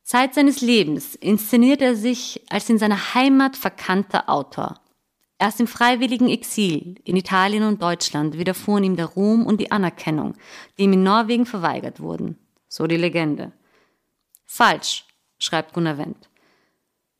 Zeit 0.03 0.33
seines 0.33 0.59
Lebens 0.59 1.15
inszeniert 1.15 1.81
er 1.81 1.95
sich 1.95 2.43
als 2.49 2.69
in 2.69 2.77
seiner 2.77 3.13
Heimat 3.13 3.55
verkannter 3.55 4.29
Autor. 4.29 4.81
Erst 5.39 5.61
im 5.61 5.67
freiwilligen 5.67 6.27
Exil 6.27 6.95
in 7.05 7.15
Italien 7.15 7.63
und 7.63 7.81
Deutschland 7.81 8.37
widerfuhren 8.37 8.83
ihm 8.83 8.97
der 8.97 9.05
Ruhm 9.05 9.45
und 9.45 9.61
die 9.61 9.71
Anerkennung, 9.71 10.33
die 10.77 10.83
ihm 10.83 10.93
in 10.93 11.03
Norwegen 11.03 11.45
verweigert 11.45 12.01
wurden. 12.01 12.37
So 12.67 12.87
die 12.87 12.97
Legende. 12.97 13.53
Falsch, 14.43 15.05
schreibt 15.39 15.73
Gunnar 15.73 15.97
Wendt. 15.97 16.29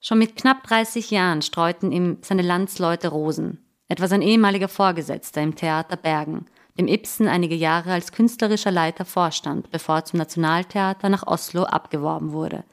Schon 0.02 0.20
mit 0.20 0.36
knapp 0.36 0.64
30 0.64 1.12
Jahren 1.12 1.42
streuten 1.42 1.94
ihm 1.94 2.18
seine 2.22 2.42
Landsleute 2.42 3.08
Rosen 3.08 3.65
etwa 3.88 4.08
sein 4.08 4.22
ehemaliger 4.22 4.68
Vorgesetzter 4.68 5.42
im 5.42 5.56
Theater 5.56 5.96
Bergen, 5.96 6.46
dem 6.78 6.88
Ibsen 6.88 7.28
einige 7.28 7.56
Jahre 7.56 7.94
als 7.94 8.12
künstlerischer 8.12 8.72
Leiter 8.72 9.06
vorstand, 9.06 9.72
bevor 9.72 9.98
er 9.98 10.06
zum 10.06 10.20
Nationaltheater 10.20 11.10
nach 11.10 11.28
Oslo 11.28 11.64
abgeworben 11.64 12.32
wurde. 12.32 12.64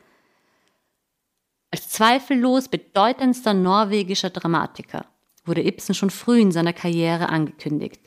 Als 1.70 1.88
zweifellos 1.88 2.68
bedeutendster 2.68 3.54
norwegischer 3.54 4.30
Dramatiker 4.30 5.06
wurde 5.44 5.66
Ibsen 5.66 5.94
schon 5.94 6.10
früh 6.10 6.40
in 6.40 6.52
seiner 6.52 6.72
Karriere 6.72 7.28
angekündigt. 7.28 8.00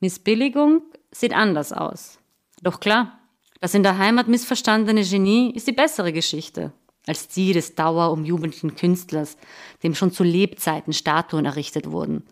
Missbilligung 0.00 0.82
sieht 1.10 1.34
anders 1.34 1.72
aus. 1.72 2.18
Doch 2.62 2.80
klar, 2.80 3.18
das 3.60 3.74
in 3.74 3.82
der 3.82 3.98
Heimat 3.98 4.28
missverstandene 4.28 5.02
Genie 5.02 5.52
ist 5.54 5.66
die 5.66 5.72
bessere 5.72 6.12
Geschichte 6.12 6.72
als 7.06 7.28
die 7.28 7.52
des 7.52 7.74
dauerumjubelnden 7.74 8.74
Künstlers, 8.74 9.36
dem 9.82 9.94
schon 9.94 10.10
zu 10.10 10.24
Lebzeiten 10.24 10.92
Statuen 10.92 11.44
errichtet 11.44 11.90
wurden. 11.90 12.24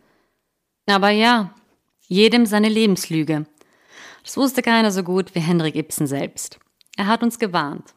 Aber 0.86 1.10
ja, 1.10 1.54
jedem 2.06 2.46
seine 2.46 2.68
Lebenslüge. 2.68 3.46
Das 4.22 4.36
wusste 4.36 4.62
keiner 4.62 4.90
so 4.90 5.02
gut 5.02 5.34
wie 5.34 5.40
Henrik 5.40 5.76
Ibsen 5.76 6.06
selbst. 6.06 6.58
Er 6.96 7.06
hat 7.06 7.22
uns 7.22 7.38
gewarnt. 7.38 7.94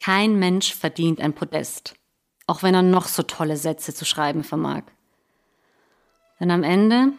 Kein 0.00 0.38
Mensch 0.38 0.74
verdient 0.74 1.20
ein 1.20 1.34
Podest, 1.34 1.94
auch 2.46 2.62
wenn 2.62 2.74
er 2.74 2.82
noch 2.82 3.08
so 3.08 3.22
tolle 3.22 3.56
Sätze 3.56 3.94
zu 3.94 4.04
schreiben 4.04 4.44
vermag. 4.44 4.82
Denn 6.40 6.50
am 6.50 6.62
Ende 6.62 7.12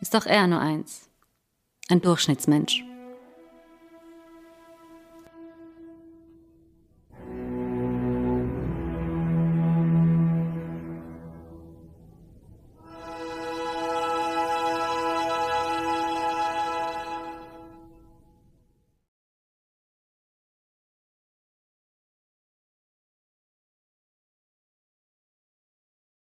ist 0.00 0.14
auch 0.14 0.26
er 0.26 0.46
nur 0.46 0.60
eins, 0.60 1.08
ein 1.88 2.02
Durchschnittsmensch. 2.02 2.87